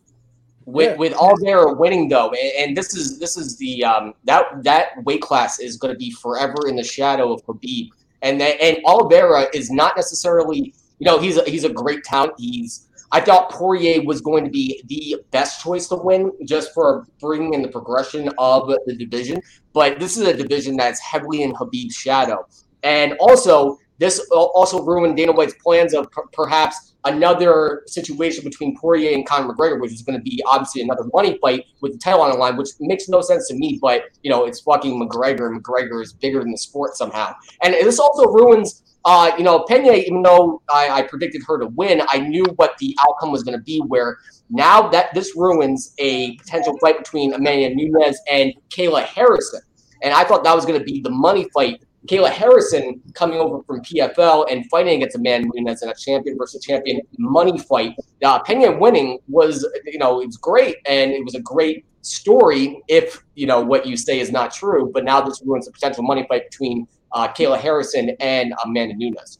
[0.65, 0.97] with Yeah.
[0.97, 5.21] with Oliveira winning though, and, and this is this is the um that that weight
[5.21, 7.89] class is going to be forever in the shadow of Khabib,
[8.21, 12.33] and that and Oliveira is not necessarily you know he's a, he's a great talent.
[12.37, 17.07] He's I thought Poirier was going to be the best choice to win just for
[17.19, 19.41] bringing in the progression of the division,
[19.73, 22.47] but this is a division that's heavily in Khabib's shadow.
[22.83, 29.13] And also, this also ruined Dana White's plans of per- perhaps another situation between Poirier
[29.13, 32.21] and Conor McGregor, which is going to be obviously another money fight with the title
[32.21, 33.79] on the line, which makes no sense to me.
[33.81, 37.33] But you know, it's fucking McGregor, and McGregor is bigger than the sport somehow.
[37.63, 38.81] And this also ruins.
[39.05, 42.75] Uh, you know, Pena, even though I, I predicted her to win, I knew what
[42.79, 43.79] the outcome was going to be.
[43.87, 44.17] Where
[44.49, 49.61] now that this ruins a potential fight between Amanda Nunes and Kayla Harrison.
[50.01, 51.83] And I thought that was going to be the money fight.
[52.07, 56.63] Kayla Harrison coming over from PFL and fighting against Amanda Nunes in a champion versus
[56.63, 57.95] champion money fight.
[58.23, 62.81] Uh, Pena winning was, you know, it was great and it was a great story
[62.87, 64.91] if, you know, what you say is not true.
[64.93, 69.39] But now this ruins a potential money fight between uh, Kayla Harrison and Amanda Nunes.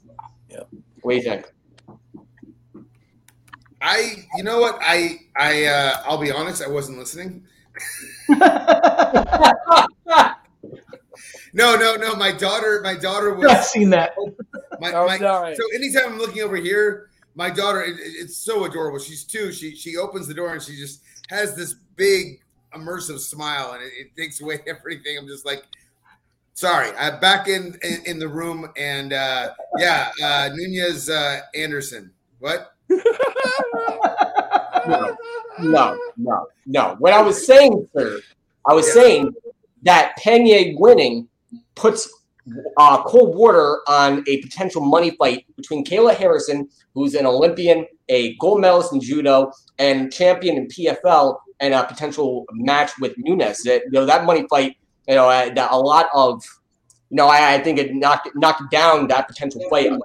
[0.50, 0.62] Yeah.
[1.02, 1.46] What do you think?
[3.82, 4.80] I, you know what?
[4.82, 6.64] I, I, uh, I'll be honest.
[6.64, 7.44] I wasn't listening.
[11.54, 12.16] No, no, no.
[12.16, 14.14] My daughter, my daughter I've was seen that.
[14.82, 15.56] my, Oh, my sorry.
[15.56, 19.00] so anytime I'm looking over here, my daughter, it, it- it's so adorable.
[19.00, 19.54] She's two.
[19.54, 22.42] She she opens the door and she just has this big
[22.74, 25.18] immersive smile, and it, it takes away everything.
[25.18, 25.64] I'm just like,
[26.56, 26.90] sorry.
[26.98, 32.12] I'm back in in, in the room, and uh, yeah, uh, Nunes uh, Anderson.
[32.40, 32.72] What?
[34.88, 35.16] No,
[35.60, 36.96] no, no, no.
[37.00, 38.20] What I was saying, sir,
[38.68, 38.94] I was Yeah.
[38.94, 39.34] saying
[39.84, 41.28] that Pena winning
[41.76, 42.08] puts
[42.78, 48.36] uh, cold water on a potential money fight between Kayla Harrison, who's an Olympian, a
[48.36, 53.64] gold medalist in judo, and champion in PFL, and a potential match with Nunes.
[53.64, 56.44] That you know that money fight, you know, uh, that a lot of.
[57.12, 59.88] You know, I, I think it knocked knocked down that potential fight.
[59.88, 60.02] And,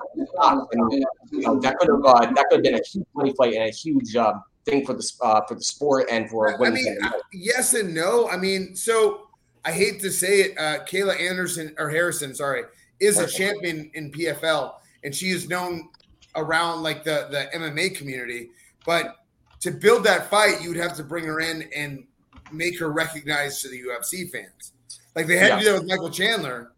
[1.33, 3.65] you know, that could have uh, that could have been a huge money fight and
[3.65, 6.99] a huge um, thing for the uh, for the sport and for I mean,
[7.33, 8.29] yes and no.
[8.29, 9.29] I mean, so
[9.65, 12.65] I hate to say it, uh, Kayla Anderson or Harrison, sorry,
[13.01, 15.89] is a champion in PFL, and she is known
[16.37, 18.51] around like the the MMA community.
[18.87, 19.17] But
[19.61, 22.05] to build that fight, you would have to bring her in and
[22.53, 24.73] make her recognized to the UFC fans,
[25.17, 26.73] like they had to do that with Michael Chandler.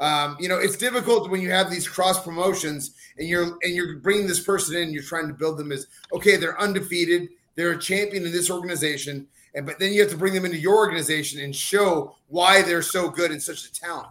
[0.00, 3.96] Um, you know, it's difficult when you have these cross promotions and you're and you're
[3.98, 4.92] bringing this person in.
[4.92, 9.26] You're trying to build them as okay, they're undefeated, they're a champion in this organization,
[9.54, 12.82] and but then you have to bring them into your organization and show why they're
[12.82, 14.08] so good and such a talent.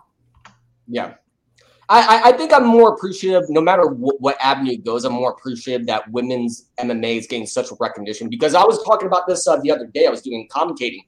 [0.88, 1.14] Yeah.
[1.90, 5.14] I, I- I think I'm more appreciative, no matter what, what avenue it goes, I'm
[5.14, 9.48] more appreciative that women's MMA is getting such recognition because I was talking about this
[9.48, 10.06] uh, the other day.
[10.06, 11.00] I was doing commentating,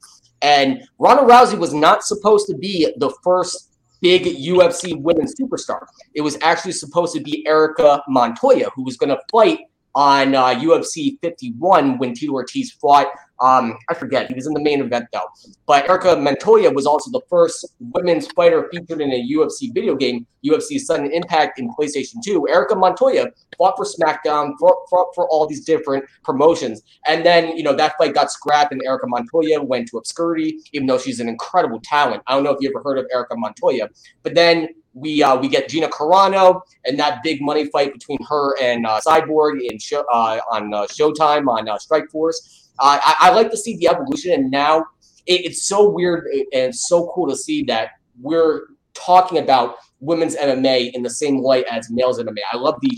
[0.41, 3.69] and Ronda Rousey was not supposed to be the first
[4.01, 5.85] big UFC women's superstar.
[6.13, 9.59] It was actually supposed to be Erica Montoya, who was going to fight
[9.99, 13.07] on uh, UFC 51 when Tito Ortiz fought.
[13.41, 15.27] Um, I forget, he was in the main event though.
[15.65, 20.25] But Erica Montoya was also the first women's fighter featured in a UFC video game,
[20.45, 22.47] UFC Sudden Impact in PlayStation 2.
[22.47, 26.81] Erica Montoya fought for SmackDown, fought, fought for all these different promotions.
[27.05, 30.87] And then, you know, that fight got scrapped and Erica Montoya went to obscurity, even
[30.87, 32.23] though she's an incredible talent.
[32.27, 33.89] I don't know if you ever heard of Erica Montoya.
[34.23, 38.59] But then we uh, we get Gina Carano and that big money fight between her
[38.61, 42.67] and uh, Cyborg in show, uh, on uh, Showtime on uh, Strikeforce.
[42.79, 44.79] I, I like to see the evolution, and now
[45.25, 50.91] it, it's so weird and so cool to see that we're talking about women's MMA
[50.93, 52.39] in the same light as males MMA.
[52.51, 52.89] I love the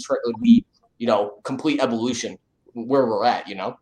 [0.41, 0.63] the
[0.97, 2.38] you know complete evolution
[2.73, 3.47] where we're at.
[3.47, 3.77] You know.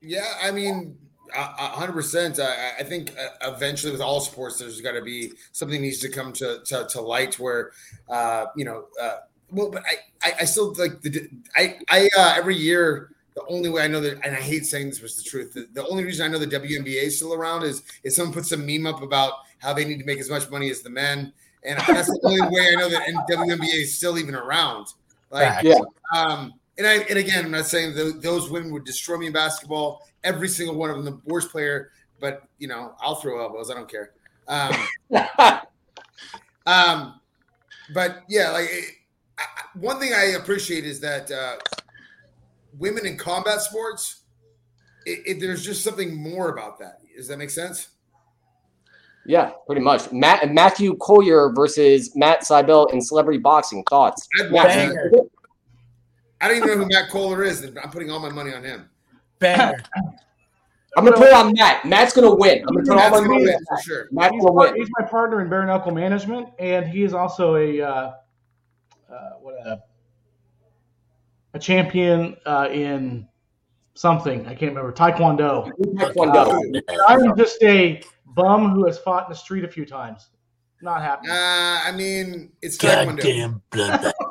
[0.00, 0.98] Yeah, I mean,
[1.42, 2.38] hundred percent.
[2.38, 6.08] I, I think uh, eventually, with all sports, there's got to be something needs to
[6.08, 7.72] come to to, to light where,
[8.08, 9.18] uh, you know, uh,
[9.50, 13.10] well, but I, I, I still like the I I uh, every year.
[13.34, 15.54] The only way I know that, and I hate saying this was the truth.
[15.54, 18.52] The, the only reason I know the WNBA is still around is if someone puts
[18.52, 21.32] a meme up about how they need to make as much money as the men,
[21.64, 24.86] and that's the only way I know that WNBA is still even around.
[25.30, 25.80] Like, Yeah.
[26.14, 29.32] um, and I and again, I'm not saying th- those women would destroy me in
[29.32, 30.06] basketball.
[30.24, 33.70] Every single one of them, the worst player, but you know, I'll throw elbows.
[33.70, 34.12] I don't care.
[34.48, 34.74] Um,
[36.66, 37.20] um,
[37.92, 38.84] but yeah, like it,
[39.38, 41.56] I, one thing I appreciate is that uh,
[42.78, 44.22] women in combat sports,
[45.06, 47.00] it, it, there's just something more about that.
[47.16, 47.90] Does that make sense?
[49.26, 50.12] yeah, pretty much.
[50.12, 53.82] Matt Matthew Collier versus Matt Seibel in celebrity boxing.
[53.88, 54.28] Thoughts?
[54.40, 55.28] I'd watch that.
[56.40, 58.62] I don't even know who Matt Kohler is, and I'm putting all my money on
[58.62, 58.90] him.
[59.38, 59.82] Banger.
[60.96, 61.84] I'm gonna put it on Matt.
[61.84, 62.64] Matt's gonna win.
[62.68, 63.84] I'm gonna put all my money win on for Matt.
[63.84, 64.08] sure.
[64.12, 64.76] Matt's He's, gonna win.
[64.76, 68.12] he's my partner in bare knuckle management, and he is also a uh,
[69.12, 69.82] uh, what a
[71.54, 73.28] a champion uh, in
[73.94, 75.70] something I can't remember Taekwondo.
[75.96, 76.82] Taekwondo.
[77.08, 78.02] I'm just a
[78.34, 80.28] bum who has fought in the street a few times.
[80.82, 81.30] Not happening.
[81.32, 83.16] Uh, I mean, it's taekwondo.
[83.16, 84.12] Goddamn bloodbath.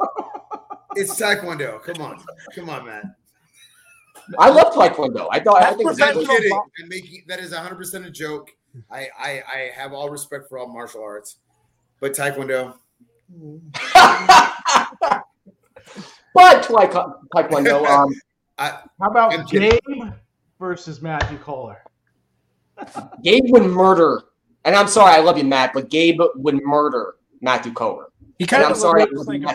[0.96, 1.82] It's taekwondo.
[1.82, 3.16] Come on, come on, man.
[4.40, 5.28] I love Taekwondo.
[5.32, 6.52] I thought I think it's I'm kidding.
[6.54, 8.52] I'm making that is 100 percent a joke.
[8.90, 11.38] I, I I have all respect for all martial arts,
[12.00, 12.76] but taekwondo.
[16.34, 18.14] but Taekwondo, Taekwondo um,
[18.58, 19.80] I, How about I'm kidding.
[19.88, 20.14] Gabe
[20.60, 21.82] versus Matthew Kohler?
[23.24, 24.24] Gabe would murder,
[24.66, 28.08] and I'm sorry, I love you, Matt, but Gabe would murder Matthew Kohler.
[28.40, 29.12] He kind I'm of sorry, like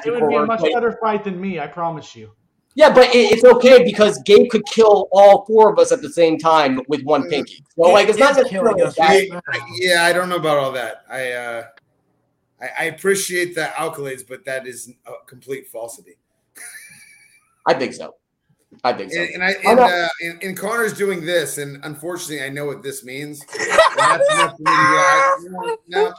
[0.06, 2.32] It would be a much better fight than me, I promise you.
[2.78, 6.08] Yeah, but it, it's okay because Gabe could kill all four of us at the
[6.08, 7.64] same time with one pinky.
[7.74, 9.08] So like, it's not just killing us that.
[9.08, 9.64] right I- now.
[9.80, 11.02] yeah, I don't know about all that.
[11.10, 11.64] I uh,
[12.60, 16.18] I, I appreciate the accolades, but that is a complete falsity.
[17.66, 18.14] I think so.
[18.84, 19.22] I think so.
[19.22, 22.84] And, and I and, uh, and, and Connor's doing this, and unfortunately, I know what
[22.84, 23.44] this means.
[23.58, 26.14] And that's enough for me to be like, no,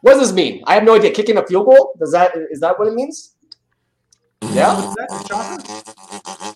[0.00, 0.62] What does this mean?
[0.66, 1.10] I have no idea.
[1.10, 1.94] Kicking a field goal?
[1.98, 3.34] Does that is that what it means?
[4.54, 4.74] Yeah.
[4.80, 6.54] What's that, Shocker?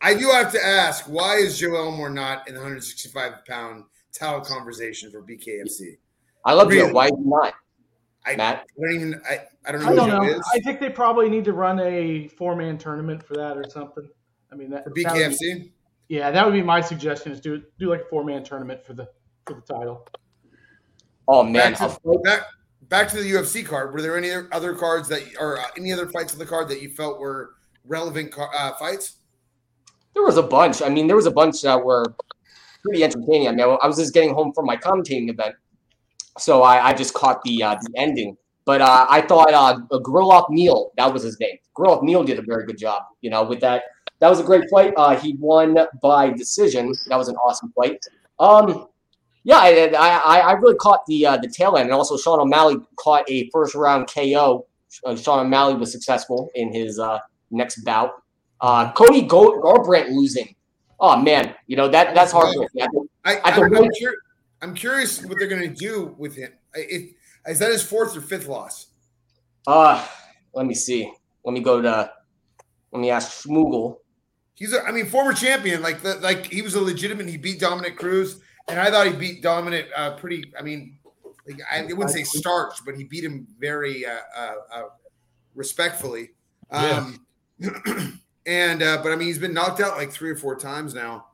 [0.00, 4.40] I do have to ask, why is Joe Elmore not in the 165 pound title
[4.40, 5.98] conversation for BKFC?
[6.44, 6.88] I love Really?
[6.88, 6.94] you.
[6.94, 7.54] Why not,
[8.24, 8.66] I, Matt?
[8.78, 10.24] I don't even I, I don't know I don't Joe know.
[10.24, 13.64] is I think they probably need to run a four man tournament for that or
[13.68, 14.08] something.
[14.50, 15.72] I mean, that, for that be-
[16.08, 18.94] yeah, that would be my suggestion is do do like a four man tournament for
[18.94, 19.08] the
[19.46, 20.08] for the title.
[21.28, 22.42] Oh man, Back to, back,
[22.90, 23.94] back to the UFC card.
[23.94, 26.82] Were there any other cards that, or uh, any other fights on the card that
[26.82, 27.54] you felt were
[27.86, 29.20] relevant car, uh, fights?
[30.14, 30.82] there was a bunch.
[30.82, 32.04] I mean, there was a bunch that were
[32.82, 33.48] pretty entertaining.
[33.48, 35.54] I mean, I was just getting home from my commentating event,
[36.38, 38.36] so I, I just caught the uh, the ending.
[38.64, 41.56] But uh, I thought uh, Grilloff Neal, that was his name.
[41.76, 43.02] Grilloff Neal did a very good job.
[43.20, 43.84] You know, with that,
[44.18, 44.92] that was a great fight.
[44.96, 46.92] Uh, he won by decision.
[47.06, 47.98] That was an awesome fight.
[48.38, 48.88] Um,
[49.44, 52.76] yeah, I, I, I really caught the uh, the tail end, and also Sean O'Malley
[52.96, 54.66] caught a first round KO.
[55.04, 57.18] Uh, Sean O'Malley was successful in his uh,
[57.50, 58.22] next bout.
[58.60, 60.54] Uh, Cody Garbrandt losing.
[60.98, 62.54] Oh man, you know that that's hard.
[62.54, 62.90] Think-
[63.24, 64.16] I, I am cur-
[64.62, 66.52] I'm curious what they're going to do with him.
[66.74, 67.12] If,
[67.46, 68.88] is that his fourth or fifth loss?
[69.66, 70.06] Uh,
[70.54, 71.10] let me see.
[71.44, 72.10] Let me go to.
[72.92, 73.98] Let me ask Schmoogle.
[74.54, 75.80] He's, a, I mean, former champion.
[75.80, 77.28] Like, the, like he was a legitimate.
[77.28, 80.52] He beat Dominick Cruz, and I thought he beat Dominick uh, pretty.
[80.58, 80.98] I mean,
[81.46, 84.82] like, I wouldn't say starch, but he beat him very uh, uh, uh,
[85.54, 86.30] respectfully.
[86.70, 87.26] Um,
[88.46, 91.26] and uh, but I mean, he's been knocked out like three or four times now.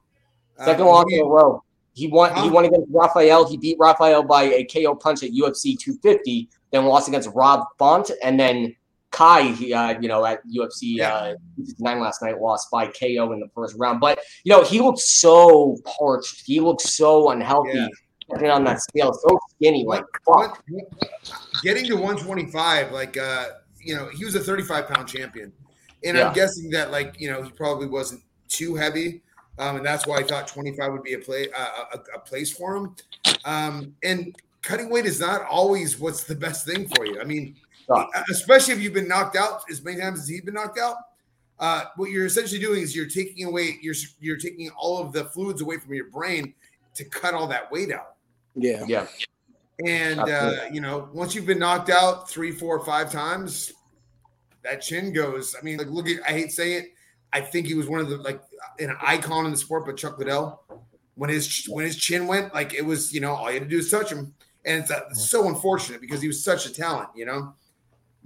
[0.59, 1.63] Uh, Second loss he- in a row.
[1.95, 2.35] He won.
[2.43, 3.49] He won against Raphael.
[3.49, 6.47] He beat Raphael by a KO punch at UFC 250.
[6.71, 8.77] Then lost against Rob Font, and then
[9.17, 9.53] Kai.
[9.53, 11.15] He, uh, you know, at UFC Yeah.
[11.15, 13.99] uh, 59 last night, lost by KO in the first round.
[14.01, 16.43] But you know, he looked so parched.
[16.45, 17.71] He looked so unhealthy.
[17.75, 17.89] Yeah.
[18.35, 19.85] Getting on that scale, so skinny.
[19.85, 20.63] Like, fuck.
[21.63, 23.47] getting to 125 like uh
[23.81, 25.53] you know he was a 35 pound champion
[26.05, 26.27] and Yeah.
[26.29, 29.23] i'm guessing that like you know he probably wasn't too heavy
[29.59, 32.51] um, and that's why i thought 25 would be a play uh, a, a place
[32.53, 32.97] for him
[33.45, 37.55] um, and cutting weight is not always what's the best thing for you i mean.
[38.31, 40.97] Especially if you've been knocked out as many times as he's been knocked out
[41.59, 45.25] uh, what you're essentially doing is you're taking away you're you're taking all of the
[45.27, 46.53] fluids away from your brain
[46.95, 48.17] to cut all that weight out
[48.55, 48.85] Yeah.
[48.87, 49.07] Yeah.
[49.87, 53.73] and uh, you know, once you've been knocked out three, four, five times,
[54.63, 55.55] that chin goes.
[55.59, 56.93] I mean, like look at I hate saying it.
[57.33, 58.41] I think he was one of the like
[58.79, 60.63] an icon in the sport, but Chuck Liddell,
[61.15, 63.69] when his when his chin went, like it was, you know, all you had to
[63.69, 64.35] do is touch him.
[64.65, 67.55] And it's uh, so unfortunate because he was such a talent, you know.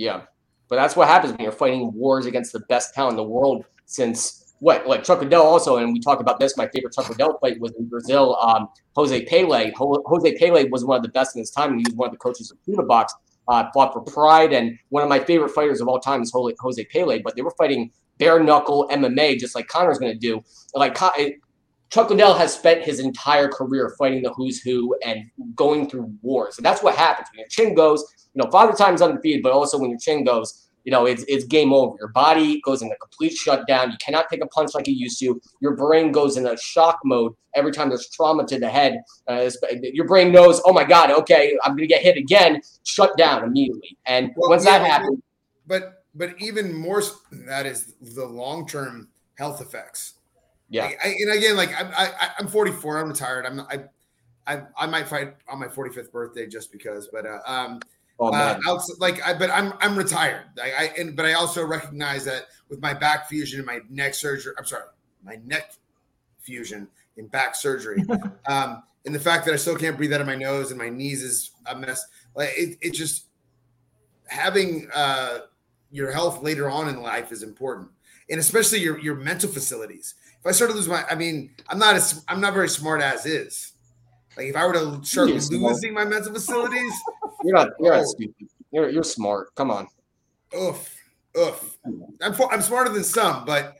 [0.00, 0.22] Yeah,
[0.68, 3.66] but that's what happens when you're fighting wars against the best talent in the world
[3.84, 4.86] since what?
[4.86, 6.56] Like Chuck Liddell also, and we talked about this.
[6.56, 8.36] My favorite Chuck Liddell fight was in Brazil.
[8.36, 9.72] Um, Jose Pele.
[9.72, 12.08] Ho- Jose Pele was one of the best in his time, and he was one
[12.08, 13.14] of the coaches of Chute Boxe.
[13.46, 16.56] Uh, fought for Pride, and one of my favorite fighters of all time is Jose
[16.60, 17.20] Jose Pele.
[17.20, 20.42] But they were fighting bare knuckle MMA, just like Connor's going to do.
[20.74, 20.96] Like
[21.90, 26.56] Chuck Liddell has spent his entire career fighting the who's who and going through wars,
[26.56, 28.04] and that's what happens when your chin goes.
[28.34, 31.44] You know, father time's undefeated, but also when your chin goes, you know, it's, it's
[31.44, 31.96] game over.
[31.98, 33.90] Your body goes in a complete shutdown.
[33.90, 35.40] You cannot take a punch like you used to.
[35.60, 39.02] Your brain goes in a shock mode every time there's trauma to the head.
[39.28, 39.50] Uh,
[39.82, 42.60] your brain knows, oh my God, okay, I'm going to get hit again.
[42.84, 43.98] Shut down immediately.
[44.06, 45.20] And Well, once yeah, that happens,
[45.66, 47.02] But but even more
[47.32, 50.14] that is the long term health effects.
[50.70, 52.98] Yeah, Like, I, and again, like I'm, I, I'm 44.
[52.98, 53.44] I'm retired.
[53.44, 53.84] I'm I,
[54.46, 57.08] I, I might fight on my 45th birthday just because.
[57.12, 57.80] But uh, um,
[58.18, 58.58] oh uh,
[58.98, 60.46] like I, but I'm I'm retired.
[60.62, 64.14] I, I and but I also recognize that with my back fusion and my neck
[64.14, 64.52] surgery.
[64.58, 64.84] I'm sorry,
[65.24, 65.74] my neck
[66.40, 68.02] fusion and back surgery.
[68.46, 70.88] um, and the fact that I still can't breathe out of my nose and my
[70.88, 72.06] knees is a mess.
[72.34, 73.26] Like it, it just
[74.26, 75.40] having uh,
[75.90, 77.88] your health later on in life is important,
[78.28, 80.14] and especially your your mental facilities.
[80.40, 83.02] If I start to lose my, I mean, I'm not as I'm not very smart
[83.02, 83.72] as is.
[84.36, 85.62] Like if I were to start You're smart.
[85.74, 86.92] losing my mental facilities,
[87.44, 87.68] You're not.
[87.78, 87.98] You're Oh.
[87.98, 88.48] not stupid.
[88.72, 89.54] You're you're smart.
[89.54, 89.88] Come on.
[90.56, 90.94] oof,
[91.36, 91.76] oof.
[91.84, 93.76] I'm I'm smarter than some, but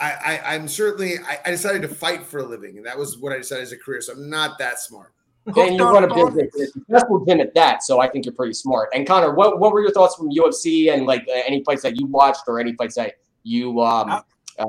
[0.00, 3.18] I, I I'm certainly I, I decided to fight for a living, and that was
[3.18, 4.00] what I decided as a career.
[4.00, 5.12] So I'm not that smart.
[5.46, 7.82] And you run a business, you're a successful gym at that.
[7.82, 8.90] So I think you're pretty smart.
[8.94, 11.98] And Connor, what, what were your thoughts from UFC and like uh, any fights that
[11.98, 14.66] you watched or any fights that you um uh,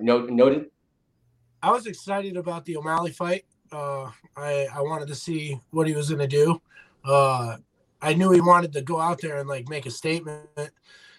[0.00, 0.70] no, noted?
[1.62, 3.44] I was excited about the O'Malley fight.
[3.72, 6.60] Uh, I I wanted to see what he was going to do.
[7.04, 7.56] Uh,
[8.02, 10.48] I knew he wanted to go out there and like make a statement,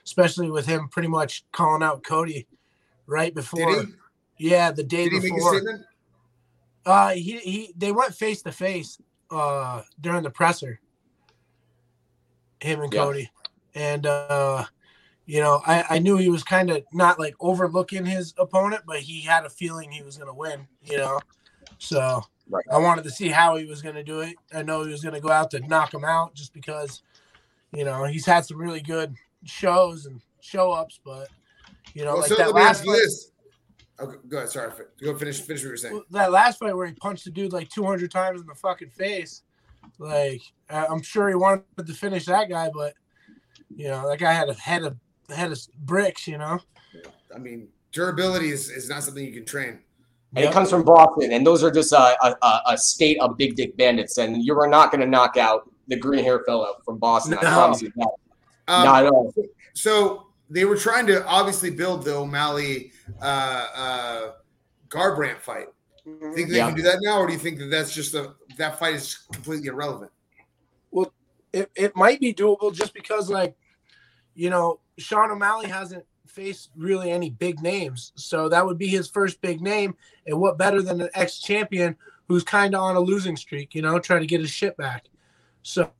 [0.05, 2.47] especially with him pretty much calling out Cody
[3.05, 3.83] right Did before.
[4.37, 4.49] he?
[4.49, 5.53] Yeah, the day Did he make a before.
[5.53, 5.85] statement?
[6.85, 8.97] Uh, he he they went face to face
[9.29, 10.79] uh during the presser.
[12.59, 13.03] Him and Yeah.
[13.03, 13.31] Cody,
[13.75, 14.65] and uh,
[15.25, 18.99] you know, I I knew he was kind of not like overlooking his opponent, but
[18.99, 20.67] he had a feeling he was gonna win.
[20.83, 21.19] You know,
[21.77, 22.65] so Right.
[22.69, 24.35] I wanted to see how he was gonna do it.
[24.53, 27.01] I know he was gonna go out to knock him out just because,
[27.71, 29.15] you know, he's had some really good
[29.45, 31.29] shows and show ups, but
[31.93, 33.31] you know, Well, like so that last you fight, this.
[34.01, 34.49] Okay, go ahead.
[34.49, 35.39] Sorry, go finish.
[35.39, 36.03] Finish what you're saying.
[36.09, 39.43] That last fight where he punched the dude like 200 times in the fucking face,
[39.97, 42.95] like I'm sure he wanted to finish that guy, but
[43.73, 44.97] you know that guy had a head of
[45.35, 46.59] head of bricks, you know.
[47.33, 49.79] I mean, durability is, is not something you can train.
[50.35, 53.37] And it comes from Boston, and those are just a, a, a- a state of
[53.37, 54.17] big dick bandits.
[54.17, 57.33] And you are not going to knock out the green hair fellow from Boston.
[57.33, 57.49] I No.
[57.49, 58.09] promise you that.
[58.69, 59.33] Um, not at all.
[59.73, 64.31] So they were trying to obviously build the O'Malley uh, uh,
[64.87, 65.67] Garbrandt fight.
[66.33, 66.67] Think they Yeah.
[66.67, 69.17] can do that now, or do you think that that's just a that fight is
[69.33, 70.11] completely irrelevant?
[70.91, 71.13] Well,
[71.51, 73.55] it, it might be doable just because like,
[74.33, 79.07] you know, Sean O'Malley hasn't faced really any big names, so that would be his
[79.09, 79.95] first big name.
[80.25, 81.95] And what better than an ex champion
[82.27, 85.05] who's kind of on a losing streak, you know, trying to get his shit back.
[85.63, 85.91] So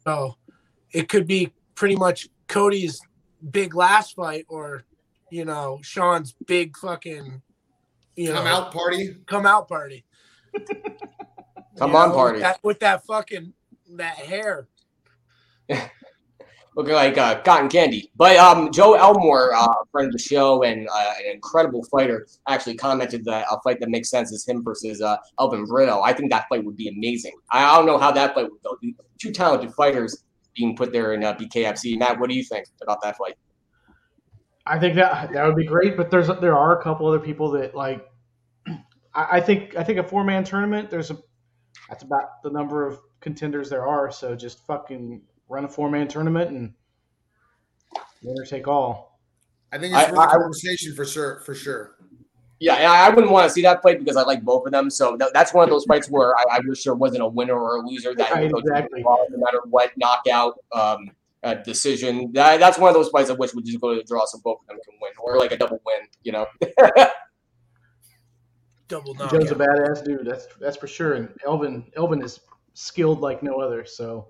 [0.91, 3.01] it could be pretty much Cody's
[3.51, 4.83] big last fight or,
[5.29, 7.41] you know, Sean's big fucking,
[8.15, 9.15] you know, Come out party.
[9.25, 10.05] come out party.
[11.77, 12.33] Come You on, know, party.
[12.35, 13.53] With that, with that fucking
[13.95, 14.67] that hair.
[16.75, 18.09] looking like uh, cotton candy.
[18.15, 22.27] But um, Joe Elmore, uh, a friend of the show and uh, an incredible fighter,
[22.47, 26.01] actually commented that a fight that makes sense is him versus uh, Elvin Brito.
[26.01, 27.33] I think that fight would be amazing.
[27.51, 28.77] I don't know how that fight would go.
[29.19, 30.23] Two talented fighters
[30.55, 31.97] being put there in uh, BKFC.
[31.97, 33.35] Matt, what do you think about that fight?
[34.65, 37.51] I think that that would be great, but there's there are a couple other people
[37.51, 38.05] that like.
[39.13, 40.89] I, I think I think a four man tournament.
[40.89, 41.17] There's a
[41.89, 44.11] that's about the number of contenders there are.
[44.11, 46.73] So just fucking run a four man tournament and
[48.23, 49.19] winner take all.
[49.71, 51.41] I think it's I- worth I- a conversation for sure.
[51.41, 51.95] For sure.
[52.59, 54.89] Yeah, I I wouldn't want to see that fight because I like both of them.
[54.91, 57.55] So th- that's one of those fights where I, I wish there wasn't a winner
[57.59, 59.01] or a loser that Right, would go to exactly.
[59.01, 61.09] draw, no matter what knockout um,
[61.41, 62.31] uh, decision.
[62.33, 64.37] That, that's one of those fights I wish would just go to the draw so
[64.43, 66.01] both of them can win, or like a double win.
[66.23, 66.45] You know.
[68.87, 70.25] Double Joe's a badass dude.
[70.25, 71.13] That's that's for sure.
[71.13, 72.41] And Elvin Elvin is
[72.73, 73.85] skilled like no other.
[73.85, 74.27] So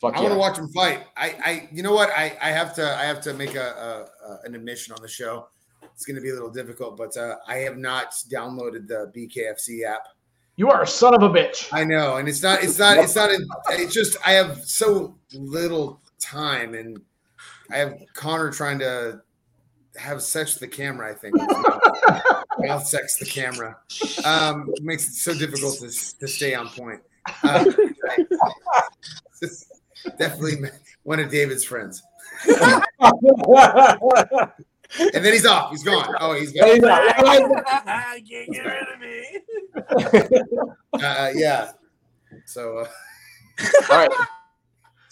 [0.00, 0.22] Fuck I yeah.
[0.22, 1.04] want to watch him fight.
[1.16, 2.10] I, I, you know what?
[2.10, 5.08] I, I have to, I have to make a, a, a an admission on the
[5.08, 5.48] show.
[5.82, 9.84] It's going to be a little difficult, but uh, I have not downloaded the BKFC
[9.84, 10.08] app.
[10.56, 11.68] you are a son of a bitch.
[11.72, 13.30] I know, and it's not, it's not, it's not.
[13.70, 17.00] It's just I have so little time, and
[17.70, 19.22] I have Connor trying to
[19.96, 21.12] have sex with the camera.
[21.12, 21.36] I think
[22.58, 23.76] mouth sex the camera
[24.24, 27.00] um, makes it so difficult to, to stay on point.
[27.42, 27.64] Uh,
[30.18, 30.68] definitely
[31.02, 32.02] one of David's friends,
[32.48, 32.82] and
[34.98, 35.70] then he's off.
[35.70, 36.14] He's gone.
[36.20, 36.84] Oh, he's gone.
[36.84, 39.40] I can't get rid of me.
[41.02, 41.72] Uh, yeah.
[42.46, 42.78] So.
[42.78, 42.86] Uh,
[43.90, 44.10] All right.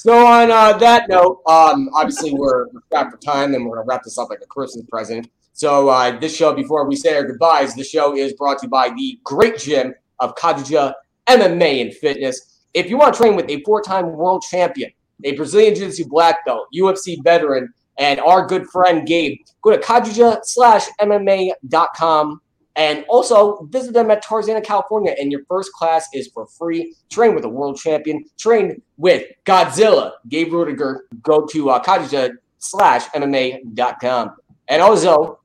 [0.02, 3.86] So on uh, that note, um, obviously we're we're strapped for time, and we're gonna
[3.86, 5.30] wrap this up like a Christmas present.
[5.52, 8.68] So uh, this show, before we say our goodbyes, the show is brought to you
[8.68, 10.94] by the great gym of Kajuja
[11.28, 12.51] MMA and Fitness.
[12.74, 14.90] If you want to train with a four-time world champion,
[15.24, 20.40] a Brazilian Jiu-Jitsu black belt, UFC veteran, and our good friend Gabe, go to kajuja
[20.44, 22.40] slash MMA.com
[22.76, 25.14] and also visit them at Tarzana, California.
[25.20, 26.94] And your first class is for free.
[27.10, 28.24] Train with a world champion.
[28.38, 30.12] Train with Godzilla.
[30.28, 31.00] Gabe Ruediger.
[31.20, 34.36] Go to uh, kajuja slash MMA.com.
[34.68, 35.40] And also,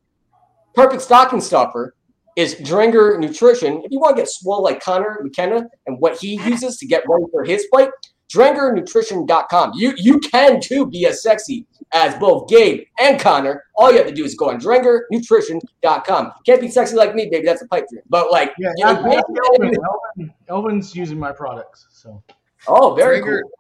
[0.74, 1.96] perfect stocking stuffer
[2.38, 3.82] is Dringer Nutrition.
[3.84, 7.04] If you want to get swole like Connor McKenna and what he uses to get
[7.10, 7.90] ready for his fight,
[8.34, 9.72] DrengerNutrition.com.
[9.76, 13.64] You you can too be as sexy as both Gabe and Connor.
[13.76, 16.32] All you have to do is go on DrengerNutrition.com.
[16.46, 17.46] Can't be sexy like me, baby.
[17.46, 18.02] That's a pipe dream.
[18.10, 19.76] But like, Yeah, you know, ask- ask Elvin.
[19.76, 20.34] Elvin.
[20.50, 22.22] Elvin's using my products, so
[22.68, 23.52] oh, very Dranger, cool.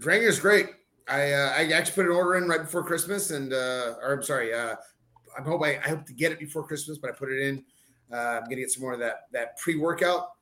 [0.00, 0.70] Dranger's great.
[1.08, 4.22] I uh, I actually put an order in right before Christmas, and uh, or I'm
[4.24, 4.74] sorry, uh,
[5.38, 7.64] I hope I, I hope to get it before Christmas, but I put it in.
[8.12, 10.32] Uh, I'm gonna get some more of that that pre workout.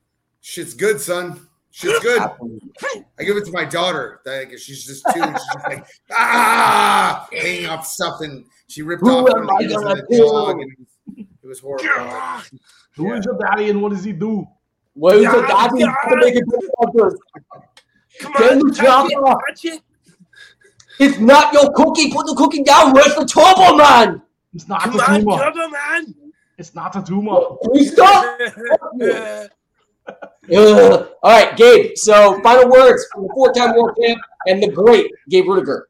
[0.41, 1.47] Shit's good, son.
[1.71, 2.21] Shit's good.
[2.21, 4.21] I give it to my daughter.
[4.25, 5.21] Like, she's just two.
[5.21, 8.45] and She's just like ah, hanging off something.
[8.67, 10.03] She ripped Who off am one I gonna do?
[10.09, 12.41] it was, it was horrible.
[12.95, 14.47] who is your daddy and what does he do?
[14.93, 15.95] What is Yeah, the daddy yeah.
[16.09, 16.43] to make it?
[18.21, 19.41] Come Can on, touch drop it, off?
[19.63, 19.81] it.
[20.99, 22.09] It's not your cookie.
[22.11, 22.93] Put the cookie down.
[22.93, 24.21] Where's the turbo man?
[24.53, 25.69] It's not Come a on, tumor.
[25.69, 26.15] Man.
[26.57, 27.41] It's not a tumor.
[27.63, 28.39] Can you stop?
[31.23, 31.91] All right, Gabe.
[31.95, 35.83] So, final words from the four-time world champ and the great Gabe Ruediger.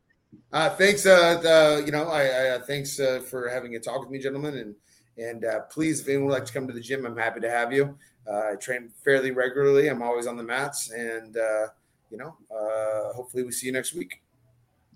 [0.51, 3.99] Uh, thanks, uh, the, you know, I, I uh, thanks uh, for having a talk
[3.99, 4.75] with me, gentlemen, and
[5.17, 7.49] and uh, please, if anyone would like to come to the gym, I'm happy to
[7.49, 7.97] have you.
[8.27, 9.89] Uh, I train fairly regularly.
[9.89, 11.67] I'm always on the mats, and uh,
[12.09, 14.21] you know, uh, hopefully, we see you next week.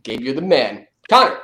[0.04, 0.88] Gabe, you're the man.
[1.10, 1.40] Connor,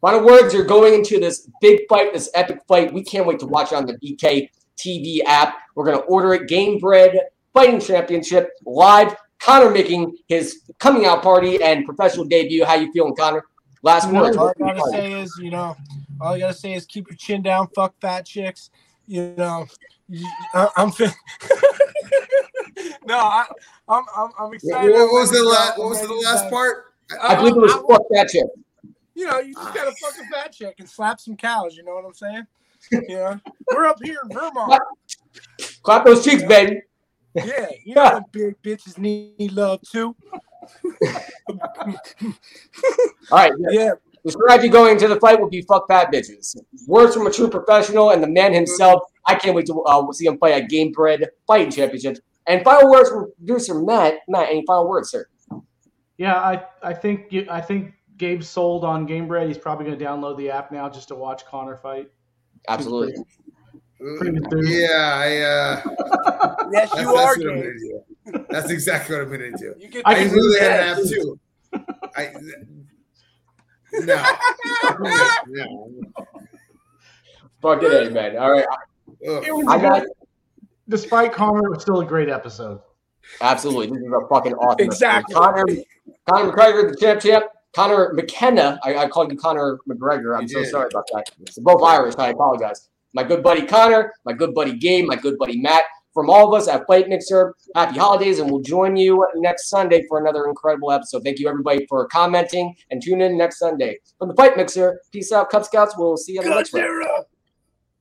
[0.00, 0.54] final words.
[0.54, 2.92] You're going into this big fight, this epic fight.
[2.92, 5.56] We can't wait to watch it on the BK TV app.
[5.74, 6.48] We're going to order it.
[6.48, 7.18] Gamebred
[7.52, 9.16] Fighting Championship live.
[9.40, 12.64] Connor making his coming out party and professional debut.
[12.64, 13.44] How you feeling, Connor?
[13.82, 14.36] Last words.
[14.36, 15.76] All I gotta say is, you know,
[16.20, 17.68] all I gotta say is keep your chin down.
[17.68, 18.70] Fuck fat chicks.
[19.06, 19.66] You know,
[20.54, 20.90] I, I'm.
[20.90, 21.12] Fin-
[23.06, 23.44] no, I,
[23.88, 24.30] I'm, I'm.
[24.38, 24.92] I'm excited.
[24.92, 25.78] what was the I'm last?
[25.78, 26.94] What was the last part?
[27.22, 28.44] I believe it was um, I- fuck that chick.
[29.18, 31.76] You know, you just gotta fuck a fat chick and slap some cows.
[31.76, 32.46] You know what I'm saying?
[32.92, 33.40] You know,
[33.74, 34.80] we're up here in Vermont.
[35.82, 36.82] Clap those cheeks, baby.
[37.34, 40.14] Yeah, you know, them big bitches need love too.
[43.30, 43.52] All right.
[43.70, 43.90] Yeah,
[44.24, 46.56] The strategy going into the fight will be fuck fat bitches.
[46.86, 49.02] Words from a true professional and the man himself.
[49.26, 52.20] I can't wait to uh, see him fight at Gamebred Fighting Championships.
[52.46, 54.20] And final words from producer Matt.
[54.28, 55.26] Matt, any final words, sir?
[56.16, 59.46] Yeah, I, I think you- I think Gabe's sold on Gamebred.
[59.46, 62.10] He's probably going to download the app now just to watch Connor fight.
[62.68, 63.24] Absolutely.
[64.18, 64.70] Pretty enthused.
[64.70, 65.38] Yeah, I.
[65.38, 65.82] Uh,
[66.72, 67.62] yes, that's, you are that's what I'm gay.
[67.62, 68.46] gonna do.
[68.50, 69.74] That's exactly what I'm gonna do.
[69.78, 71.40] You get I I can really do had an app too.
[72.16, 72.32] I
[73.92, 74.22] no,
[75.48, 75.90] no.
[77.60, 78.36] Fuck it, hey, man.
[78.36, 78.66] All right.
[79.26, 79.44] Ugh.
[79.46, 80.06] It was I a got
[80.88, 82.80] despite Connor, it was still a great episode.
[83.40, 83.96] absolutely.
[83.96, 84.84] This is a fucking awesome.
[84.86, 85.34] Exactly.
[85.34, 85.64] Connor,
[86.30, 87.44] Connor McGregor, the champ, champ.
[87.74, 88.78] Connor McKenna.
[88.82, 90.36] I, I called you Connor McGregor.
[90.36, 90.70] I'm You so did.
[90.70, 91.30] sorry about that.
[91.38, 92.14] They're both Irish.
[92.18, 92.88] I apologize.
[93.14, 95.84] My good buddy Connor, my good buddy Gabe, my good buddy Matt.
[96.14, 100.04] From all of us at Fight Mixer, happy holidays, and we'll join you next Sunday
[100.08, 101.22] for another incredible episode.
[101.22, 103.98] Thank you, everybody, for commenting and tune in next Sunday.
[104.18, 105.94] From the Fight Mixer, peace out, Cub Scouts.
[105.96, 106.82] We'll see you on the next one.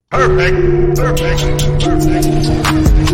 [0.09, 0.97] Perfect.
[0.97, 1.84] Perfect.
[1.84, 3.07] Perfect.